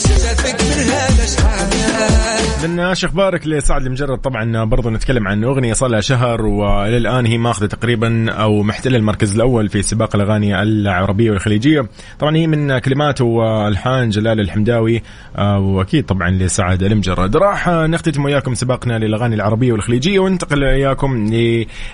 شافك 0.00 0.60
من 0.62 0.90
هذا 0.90 1.26
شحال؟ 1.26 2.23
لنا 2.66 2.90
إيش 2.90 3.04
أخبارك 3.04 3.46
لسعد 3.46 3.86
المجرد. 3.86 4.18
طبعا 4.18 4.64
برضو 4.64 4.90
نتكلم 4.90 5.28
عن 5.28 5.44
أغنية 5.44 5.72
صار 5.72 5.90
لها 5.90 6.00
شهر 6.00 6.42
والى 6.46 6.96
الان 6.96 7.26
هي 7.26 7.38
ماخذة 7.38 7.66
تقريبا 7.66 8.32
أو 8.32 8.62
محتلة 8.62 8.96
المركز 8.96 9.34
الأول 9.34 9.68
في 9.68 9.82
سباق 9.82 10.16
الأغاني 10.16 10.62
العربية 10.62 11.30
والخليجية. 11.30 11.88
طبعا 12.18 12.36
هي 12.36 12.46
من 12.46 12.78
كلمات 12.78 13.20
وألحان 13.20 14.10
جلال 14.10 14.40
الحمداوي 14.40 15.02
آه، 15.36 15.58
وأكيد 15.58 16.06
طبعا 16.06 16.30
لسعد 16.30 16.82
المجرد. 16.82 17.36
راح 17.36 17.68
نختتم 17.68 18.24
وياكم 18.24 18.54
سباقنا 18.54 18.98
للأغاني 18.98 19.34
العربية 19.34 19.72
والخليجية 19.72 20.18
وننتقل 20.18 20.64
وياكم 20.64 21.26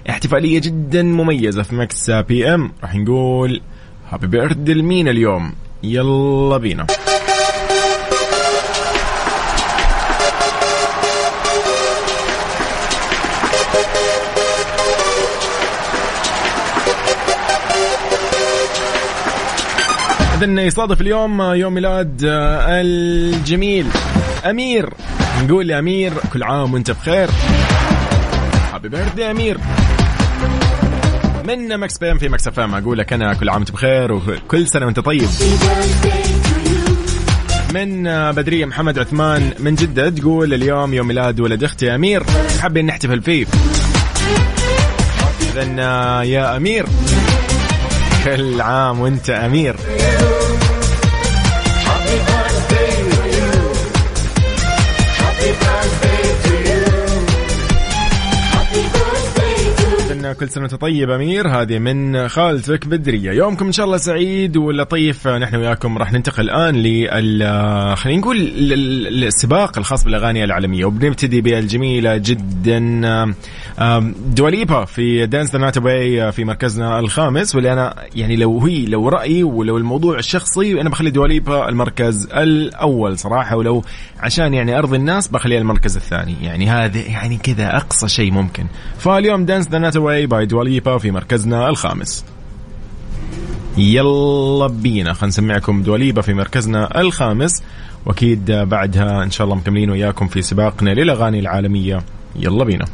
لاحتفالية 0.06 0.60
جدا 0.60 1.02
مميزة 1.02 1.62
في 1.62 1.74
مكس 1.74 2.10
بي 2.10 2.54
ام 2.54 2.72
راح 2.82 2.94
نقول 2.94 3.60
هابي 4.10 4.26
بيرثدي 4.26 4.74
لمين 4.74 5.08
اليوم. 5.08 5.52
يلا 5.82 6.56
بينا. 6.56 6.86
إذن 20.42 20.58
يصادف 20.58 21.00
اليوم 21.00 21.42
يوم 21.42 21.74
ميلاد 21.74 22.24
آه، 22.24 22.80
الجميل 22.80 23.86
أمير. 24.50 24.94
نقول 25.42 25.66
لأمير 25.66 26.12
كل 26.32 26.42
عام 26.42 26.74
وأنت 26.74 26.90
بخير. 26.90 27.28
هابي 28.72 28.88
بيرثدي 28.88 29.30
أمير. 29.30 29.58
من 31.44 31.78
مكس 31.80 31.98
بي 31.98 32.10
إم 32.12 32.18
في 32.18 32.28
مكس 32.28 32.48
إف 32.48 32.60
إم؟ 32.60 32.74
أقول 32.74 32.98
لك 32.98 33.12
أنا 33.12 33.34
كل 33.34 33.48
عام 33.48 33.56
وأنت 33.56 33.70
بخير 33.70 34.12
وكل 34.12 34.68
سنة 34.68 34.86
وأنت 34.86 35.00
طيب. 35.00 35.28
من 37.74 38.02
بدريه 38.32 38.64
محمد 38.64 38.98
عثمان 38.98 39.52
من 39.58 39.74
جدة 39.74 40.10
تقول 40.10 40.54
اليوم 40.54 40.94
يوم 40.94 41.06
ميلاد 41.06 41.40
ولد 41.40 41.64
أختي 41.64 41.94
أمير. 41.94 42.24
حابين 42.60 42.86
نحتفل 42.86 43.22
فيه. 43.22 43.46
اذا 45.52 46.22
يا 46.22 46.56
أمير. 46.56 46.86
كل 48.24 48.60
عام 48.60 49.00
وانت 49.00 49.30
أمير. 49.30 49.76
كل 60.32 60.48
سنة 60.48 60.66
طيب 60.66 61.10
أمير. 61.10 61.48
هذه 61.48 61.78
من 61.78 62.28
خالتك 62.28 62.86
بدرية. 62.86 63.32
يومكم 63.32 63.66
إن 63.66 63.72
شاء 63.72 63.86
الله 63.86 63.96
سعيد 63.96 64.56
ولطيف 64.56 65.28
نحن 65.28 65.56
وياكم 65.56 65.98
راح 65.98 66.12
ننتقل 66.12 66.42
الآن 66.42 66.74
لل 66.76 67.96
خلينا 67.96 68.20
نقول 68.20 68.36
السباق 69.24 69.78
الخاص 69.78 70.04
بالأغاني 70.04 70.44
العالمية. 70.44 70.84
وبنبتدي 70.84 71.40
بالجميلة 71.40 72.16
جدا 72.16 73.34
دواليبا 74.26 74.84
في 74.84 75.26
دانس 75.26 75.56
ذا 75.56 76.30
في 76.30 76.44
مركزنا 76.44 76.98
الخامس. 76.98 77.54
واللي 77.54 77.72
أنا 77.72 77.94
يعني 78.16 78.36
لو 78.36 78.60
هي 78.60 78.86
لو 78.86 79.08
رأيي 79.08 79.42
ولو 79.42 79.76
الموضوع 79.76 80.18
الشخصي 80.18 80.80
أنا 80.80 80.90
بخلي 80.90 81.10
دواليبا 81.10 81.68
المركز 81.68 82.28
الأول 82.32 83.18
صراحة. 83.18 83.56
ولو 83.56 83.84
عشان 84.20 84.54
يعني 84.54 84.78
أرضي 84.78 84.96
الناس 84.96 85.28
بخليها 85.28 85.58
المركز 85.58 85.96
الثاني. 85.96 86.36
يعني 86.42 86.66
هذا 86.66 86.98
يعني 86.98 87.36
كذا 87.36 87.76
أقصى 87.76 88.08
شيء 88.08 88.30
ممكن. 88.30 88.66
فاليوم 88.98 89.44
دانس 89.44 89.68
ذا 89.68 89.78
واي 90.20 90.26
باي 90.26 90.46
دواليبا 90.46 90.98
في 90.98 91.10
مركزنا 91.10 91.68
الخامس. 91.68 92.24
يلا 93.76 94.66
بينا 94.66 95.12
خلينا 95.12 95.26
نسمعكم 95.26 95.82
دواليبا 95.82 96.22
في 96.22 96.34
مركزنا 96.34 97.00
الخامس. 97.00 97.62
وأكيد 98.06 98.50
بعدها 98.50 99.24
إن 99.24 99.30
شاء 99.30 99.44
الله 99.44 99.56
مكملين 99.56 99.90
وياكم 99.90 100.28
في 100.28 100.42
سباقنا 100.42 100.90
للأغاني 100.90 101.38
العالمية. 101.38 102.02
يلا 102.36 102.64
بينا. 102.64 102.84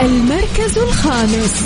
المركز 0.00 0.78
الخامس. 0.78 1.62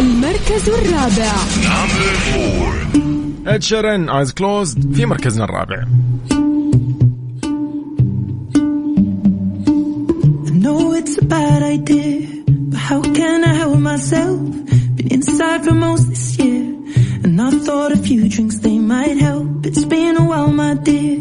المركز 0.00 0.68
الرابع 0.68 1.32
Number 1.62 2.14
four. 2.32 2.98
اد 3.46 3.62
شيرن 3.62 4.08
ايز 4.08 4.32
كلوزد 4.32 4.94
في 4.94 5.06
مركزنا 5.06 5.44
الرابع 5.44 5.84
I 10.46 10.52
know 10.64 10.92
it's 11.00 11.16
a 11.18 11.24
bad 11.24 11.62
idea, 11.62 12.44
but 12.70 12.78
how 12.88 13.00
can 13.18 13.38
I 13.44 13.54
help 13.62 13.78
myself? 13.92 14.38
Been 14.96 15.08
inside 15.16 15.60
for 15.64 15.74
most 15.86 16.04
this 16.12 16.38
year, 16.38 16.64
and 17.24 17.40
I 17.40 17.50
thought 17.66 17.92
a 17.92 17.96
few 18.08 18.28
drinks 18.34 18.56
they 18.66 18.78
might 18.94 19.18
help. 19.28 19.48
It's 19.68 19.84
been 19.84 20.14
a 20.16 20.24
while, 20.30 20.52
my 20.62 20.74
dear, 20.74 21.16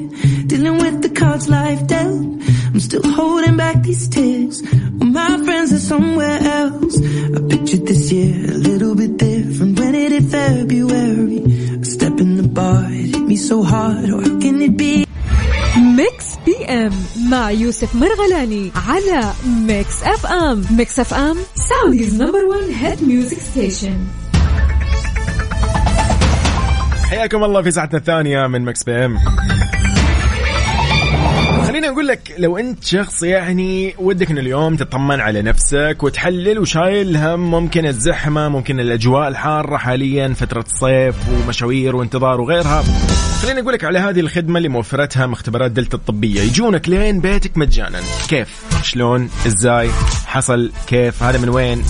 dealing 0.52 0.78
with 0.84 0.98
the 1.06 1.12
cards 1.22 1.48
life 1.58 1.82
dealt. 1.94 2.26
I'm 2.80 2.84
still 2.84 3.12
holding 3.12 3.58
back 3.58 3.84
these 3.84 4.08
tears. 4.08 4.64
Well, 4.64 5.10
my 5.12 5.44
friends 5.44 5.74
are 5.74 5.84
somewhere 5.94 6.40
else. 6.60 6.96
I 7.36 7.40
pictured 7.52 7.86
this 7.86 8.10
year 8.10 8.34
a 8.56 8.58
little 8.68 8.96
bit 8.96 9.18
different 9.18 9.78
when 9.78 9.96
it 9.96 10.14
hit 10.14 10.24
February. 10.24 11.44
A 11.84 11.84
step 11.84 12.16
in 12.24 12.38
the 12.38 12.48
bar, 12.48 12.86
it 12.88 13.16
hit 13.16 13.26
me 13.32 13.36
so 13.36 13.64
hard. 13.64 14.10
Or 14.10 14.22
how 14.22 14.40
can 14.40 14.62
it 14.62 14.78
be? 14.78 15.06
ميكس 15.78 16.26
بي 16.46 16.66
ام 16.66 16.92
مع 17.30 17.52
يوسف 17.52 17.96
مرغلاني 17.96 18.72
على 18.76 19.34
ميكس 19.68 20.04
اف 20.04 20.26
ام 20.26 20.66
ميكس 20.72 21.00
اف 21.00 21.14
ام 21.14 21.38
سعوديز 21.56 22.22
نمبر 22.22 22.46
1 22.46 22.64
هيد 22.70 23.04
ميوزك 23.04 23.40
ستيشن 23.40 23.98
حياكم 27.10 27.44
الله 27.44 27.62
في 27.62 27.72
ساعتنا 27.72 28.00
الثانية 28.00 28.48
من 28.48 28.66
مكس 28.66 28.84
بي 28.84 29.06
ام 29.06 29.18
خليني 31.90 32.02
أقول 32.02 32.08
لك 32.08 32.36
لو 32.38 32.58
أنت 32.58 32.84
شخص 32.84 33.24
يعني 33.24 33.96
ودك 34.00 34.32
ان 34.32 34.38
اليوم 34.38 34.76
تطمن 34.76 35.20
على 35.20 35.42
نفسك 35.42 35.98
وتحلل 36.02 36.60
وشايل 36.60 37.18
هم 37.18 37.52
ممكن 37.52 37.86
الزحمة 37.86 38.50
ممكن 38.50 38.80
الأجواء 38.80 39.28
الحارة 39.28 39.78
حاليا 39.78 40.34
فترة 40.34 40.66
صيف 40.68 41.16
ومشاوير 41.30 41.96
وانتظار 41.96 42.42
وغيرها. 42.42 42.84
خليني 43.42 43.62
أقول 43.62 43.74
لك 43.74 43.84
على 43.84 44.00
هذه 44.00 44.20
الخدمة 44.20 44.58
اللي 44.58 44.70
موفرتها 44.70 45.28
مختبرات 45.28 45.72
دلتا 45.72 45.98
الطبية. 45.98 46.42
يجونك 46.42 46.90
لين 46.90 47.20
بيتك 47.20 47.58
مجانا. 47.58 48.00
كيف؟ 48.30 48.64
شلون؟ 48.84 49.30
إزاي؟ 49.48 49.90
حصل؟ 50.26 50.72
كيف؟ 50.88 51.24
هذا 51.24 51.38
من 51.38 51.50
وين؟ 51.50 51.84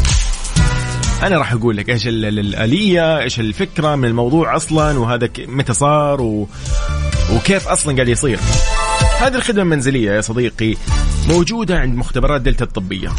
أنا 1.24 1.38
راح 1.38 1.54
أقول 1.54 1.78
لك 1.78 1.90
إيش 1.90 2.08
ال- 2.08 2.26
ال- 2.26 2.40
الآلية 2.40 3.20
إيش 3.20 3.40
الفكرة 3.40 3.96
من 3.96 4.06
الموضوع 4.06 4.56
أصلا 4.56 5.00
وهذا 5.00 5.30
متى 5.48 5.74
صار 5.74 6.22
و... 6.22 6.48
وكيف 7.36 7.68
أصلا 7.68 7.96
قاعد 7.96 8.08
يصير. 8.08 8.40
هذه 9.20 9.36
الخدمة 9.36 9.62
المنزلية 9.62 10.12
يا 10.12 10.22
صديقي 10.22 10.76
موجودة 11.30 11.80
عند 11.80 11.96
مختبرات 11.96 12.42
دلتا 12.42 12.64
الطبية. 12.64 13.10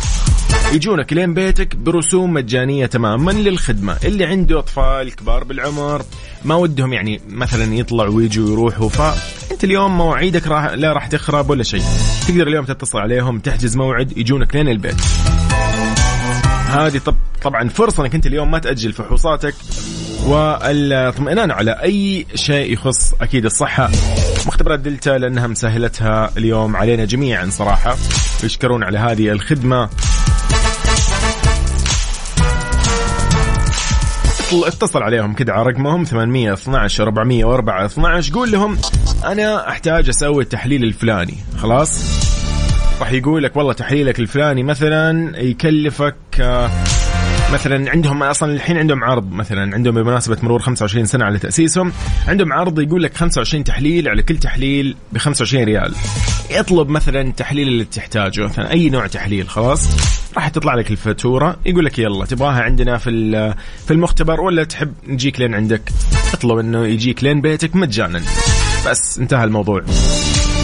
يجونك 0.73 1.13
لين 1.13 1.35
بيتك 1.35 1.77
برسوم 1.77 2.33
مجانية 2.33 2.87
تماما 2.87 3.31
للخدمة. 3.31 3.97
اللي 4.05 4.25
عنده 4.25 4.59
أطفال 4.59 5.15
كبار 5.17 5.45
بالعمر 5.45 6.03
ما 6.45 6.55
ودهم 6.55 6.93
يعني 6.93 7.21
مثلا 7.29 7.75
يطلعوا 7.75 8.15
ويجوا 8.15 8.49
ويروحوا 8.49 8.89
فانت 8.89 9.65
اليوم 9.65 9.99
مواعيدك 9.99 10.47
راح 10.47 10.65
لا 10.65 10.93
راح 10.93 11.07
تخرب 11.07 11.51
ولا 11.51 11.63
شيء. 11.63 11.83
تقدر 12.29 12.49
اليوم 12.49 12.65
تتصل 12.65 12.99
عليهم 12.99 13.39
تحجز 13.39 13.77
موعد 13.77 14.19
يجونك 14.19 14.57
لين 14.57 14.69
البيت. 14.69 15.01
هذه 16.67 16.99
طب 16.99 17.17
طبعا 17.43 17.69
فرصة 17.69 18.03
إنك 18.03 18.15
أنت 18.15 18.27
اليوم 18.27 18.51
ما 18.51 18.59
تأجل 18.59 18.93
فحوصاتك 18.93 19.55
والإطمئنان 20.27 21.51
على 21.51 21.71
أي 21.71 22.27
شيء 22.35 22.73
يخص 22.73 23.15
أكيد 23.21 23.45
الصحة. 23.45 23.91
مختبرات 24.47 24.81
دلتا 24.81 25.11
لأنها 25.11 25.47
مسهلتها 25.47 26.31
اليوم 26.37 26.77
علينا 26.77 27.05
جميعا 27.05 27.51
صراحة. 27.51 27.97
ويشكرون 28.43 28.85
على 28.85 28.99
هذه 28.99 29.29
الخدمة. 29.29 29.89
اتصل- 34.41 34.67
اتصل 34.67 35.03
عليهم 35.03 35.35
كده 35.35 35.53
على 35.53 35.63
رقمهم 35.71 36.05
812 36.05 37.03
404 37.05 37.85
12 37.87 38.35
قول 38.35 38.51
لهم 38.53 38.79
أنا 39.25 39.69
أحتاج 39.69 40.09
أسوي 40.09 40.43
التحليل 40.43 40.85
الفلاني. 40.85 41.35
خلاص؟ 41.59 42.01
راح 43.01 43.13
يقول 43.13 43.43
لك 43.43 43.57
والله 43.57 43.73
تحليلك 43.73 44.19
الفلاني 44.21 44.63
مثلا 44.63 45.39
يكلفك 45.41 46.15
آه، 46.41 46.71
مثلا 47.53 47.91
عندهم 47.91 48.23
أصلا 48.23 48.53
الحين 48.53 48.79
عندهم 48.79 49.05
عرض 49.05 49.33
مثلا 49.33 49.75
عندهم 49.75 49.95
بمناسبة 49.95 50.37
مرور 50.43 50.61
25 50.61 51.07
سنة 51.07 51.25
على 51.25 51.39
تأسيسهم 51.39 51.93
عندهم 52.29 52.53
عرض 52.53 52.81
يقول 52.81 53.03
لك 53.03 53.17
25 53.17 53.65
تحليل 53.65 54.09
على 54.09 54.23
كل 54.23 54.37
تحليل 54.37 54.97
ب 55.13 55.19
25 55.19 55.65
ريال. 55.65 55.95
اطلب 56.51 56.89
مثلا 56.89 57.21
التحليل 57.21 57.69
اللي 57.69 57.85
تحتاجه 57.85 58.45
مثلا 58.45 58.71
أي 58.71 58.91
نوع 58.91 59.07
تحليل 59.07 59.49
خلاص؟ 59.49 59.89
راح 60.37 60.49
تطلع 60.49 60.75
لك 60.75 60.91
الفاتورة 60.91 61.57
يقول 61.67 61.85
لك 61.85 61.99
يلا 61.99 62.25
تبغاها 62.25 62.63
عندنا 62.63 62.97
في 62.99 63.55
في 63.87 63.91
المختبر 63.91 64.41
ولا 64.41 64.65
تحب 64.65 64.93
نجيك 65.07 65.41
لين 65.41 65.55
عندك؟ 65.55 65.83
اطلب 66.35 66.59
إنه 66.59 66.87
يجيك 66.87 67.25
لين 67.25 67.41
بيتك 67.41 67.77
مجانا. 67.77 68.23
بس 68.87 69.19
انتهى 69.19 69.45
الموضوع. 69.45 69.83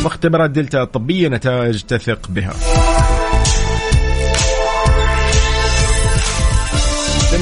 مختبرات 0.04 0.50
دلتا 0.50 0.82
الطبية 0.82 1.28
نتائج 1.28 1.82
تثق 1.82 2.28
بها. 2.28 2.54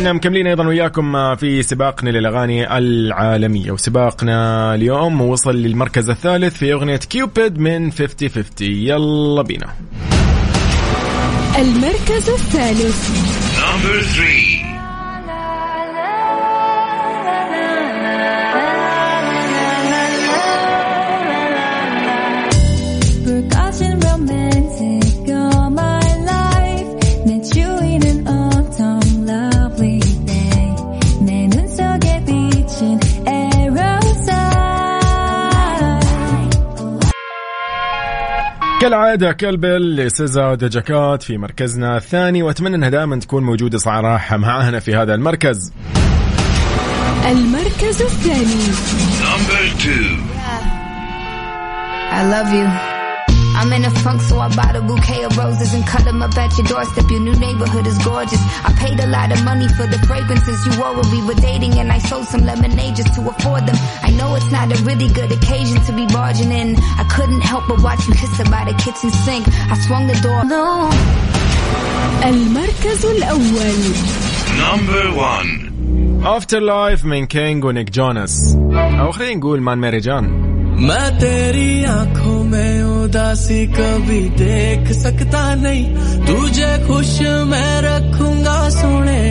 كنا 0.04 0.12
مكملين 0.12 0.46
أيضا 0.46 0.66
وياكم 0.66 1.34
في 1.34 1.62
سباقنا 1.62 2.10
للأغاني 2.10 2.78
العالمية. 2.78 3.70
وسباقنا 3.70 4.74
اليوم 4.74 5.20
وصل 5.20 5.56
للمركز 5.56 6.10
الثالث 6.10 6.56
في 6.56 6.72
أغنية 6.72 6.96
كيوبيد 6.96 7.58
من 7.58 7.92
50 7.92 8.28
50 8.28 8.44
يلا 8.60 9.42
بينا. 9.42 9.74
المركز 11.58 12.30
الثالث. 12.30 13.08
Number 13.58 14.02
three. 14.16 14.53
كالعادة 38.84 39.32
كلبل 39.32 39.96
لسيزا 39.96 40.46
ودجاكات 40.46 41.22
في 41.22 41.38
مركزنا 41.38 41.96
الثاني 41.96 42.42
وأتمنى 42.42 42.76
إنها 42.76 42.88
دائما 42.88 43.20
تكون 43.20 43.42
موجودة 43.42 43.78
صراحة 43.78 44.36
معانا 44.36 44.78
في 44.80 44.94
هذا 44.94 45.14
المركز 45.14 45.72
المركز 47.30 48.02
الثاني 48.02 48.64
Number 49.24 49.82
two. 49.82 50.18
I 52.12 52.22
love 52.32 52.52
you. 52.52 52.93
I'm 53.59 53.71
in 53.73 53.83
a 53.85 53.91
funk, 54.03 54.21
so 54.21 54.39
I 54.39 54.47
bought 54.55 54.75
a 54.75 54.81
bouquet 54.81 55.23
of 55.23 55.37
roses 55.37 55.73
and 55.73 55.85
cut 55.85 56.03
them 56.05 56.21
up 56.21 56.35
at 56.37 56.51
your 56.57 56.67
doorstep. 56.67 57.09
Your 57.11 57.19
new 57.19 57.35
neighborhood 57.47 57.85
is 57.87 57.97
gorgeous. 58.11 58.41
I 58.67 58.71
paid 58.83 58.99
a 58.99 59.07
lot 59.07 59.31
of 59.35 59.43
money 59.43 59.67
for 59.77 59.85
the 59.93 59.99
fragrances 60.09 60.65
you 60.65 60.73
wore 60.79 60.93
when 60.97 61.09
we 61.11 61.19
were 61.27 61.39
dating, 61.49 61.73
and 61.81 61.91
I 61.91 61.99
sold 61.99 62.25
some 62.33 62.41
lemonade 62.41 62.95
just 62.95 63.13
to 63.15 63.21
afford 63.33 63.65
them. 63.67 63.75
I 64.07 64.11
know 64.17 64.35
it's 64.35 64.51
not 64.51 64.67
a 64.75 64.77
really 64.83 65.09
good 65.19 65.31
occasion 65.31 65.77
to 65.87 65.91
be 65.99 66.05
barging 66.07 66.51
in. 66.51 66.69
I 67.03 67.05
couldn't 67.15 67.41
help 67.41 67.67
but 67.67 67.81
watch 67.83 68.01
you 68.07 68.13
kiss 68.13 68.33
her 68.37 68.49
by 68.55 68.63
the 68.69 68.75
kitchen 68.85 69.09
sink. 69.25 69.45
I 69.73 69.75
swung 69.85 70.07
the 70.07 70.17
door. 70.25 70.41
No. 70.45 70.89
المركز 72.23 73.05
الأول 73.05 73.79
Number 74.57 75.05
one. 75.17 75.69
افتر 76.25 76.59
لايف 76.59 77.05
من 77.05 77.25
كينج 77.25 77.65
ونيك 77.65 77.89
جونس 77.91 78.55
او 78.99 79.11
خلينا 79.11 79.35
نقول 79.35 79.61
مان 79.61 79.77
ماري 79.77 79.99
جان 79.99 80.49
मैं 80.74 81.18
तेरी 81.18 81.84
आँखों 81.84 82.44
में 82.44 82.82
उदासी 82.82 83.66
कभी 83.66 84.20
देख 84.28 84.92
सकता 84.92 85.54
नहीं। 85.54 85.84
तुझे 86.26 86.86
खुश 86.86 87.20
मैं 87.50 87.80
रखूँगा 87.82 88.68
सुने 88.68 89.22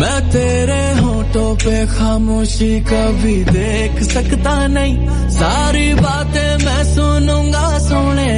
मैं 0.00 0.30
तेरे 0.30 1.00
होठों 1.00 1.54
पे 1.56 1.86
खामोशी 1.86 2.80
कभी 2.80 3.44
देख 3.44 4.02
सकता 4.02 4.66
नहीं। 4.66 5.08
सारी 5.30 5.94
बातें 5.94 6.64
मैं 6.64 6.84
सुनूँगा 6.94 7.78
सुने 7.78 8.28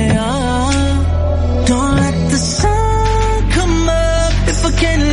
Don't 1.66 1.96
let 1.96 2.30
the 2.30 2.36
sun 2.36 3.50
come 3.50 3.88
up. 3.88 4.32
If 4.48 4.64
I 4.64 4.70
can't 4.80 5.09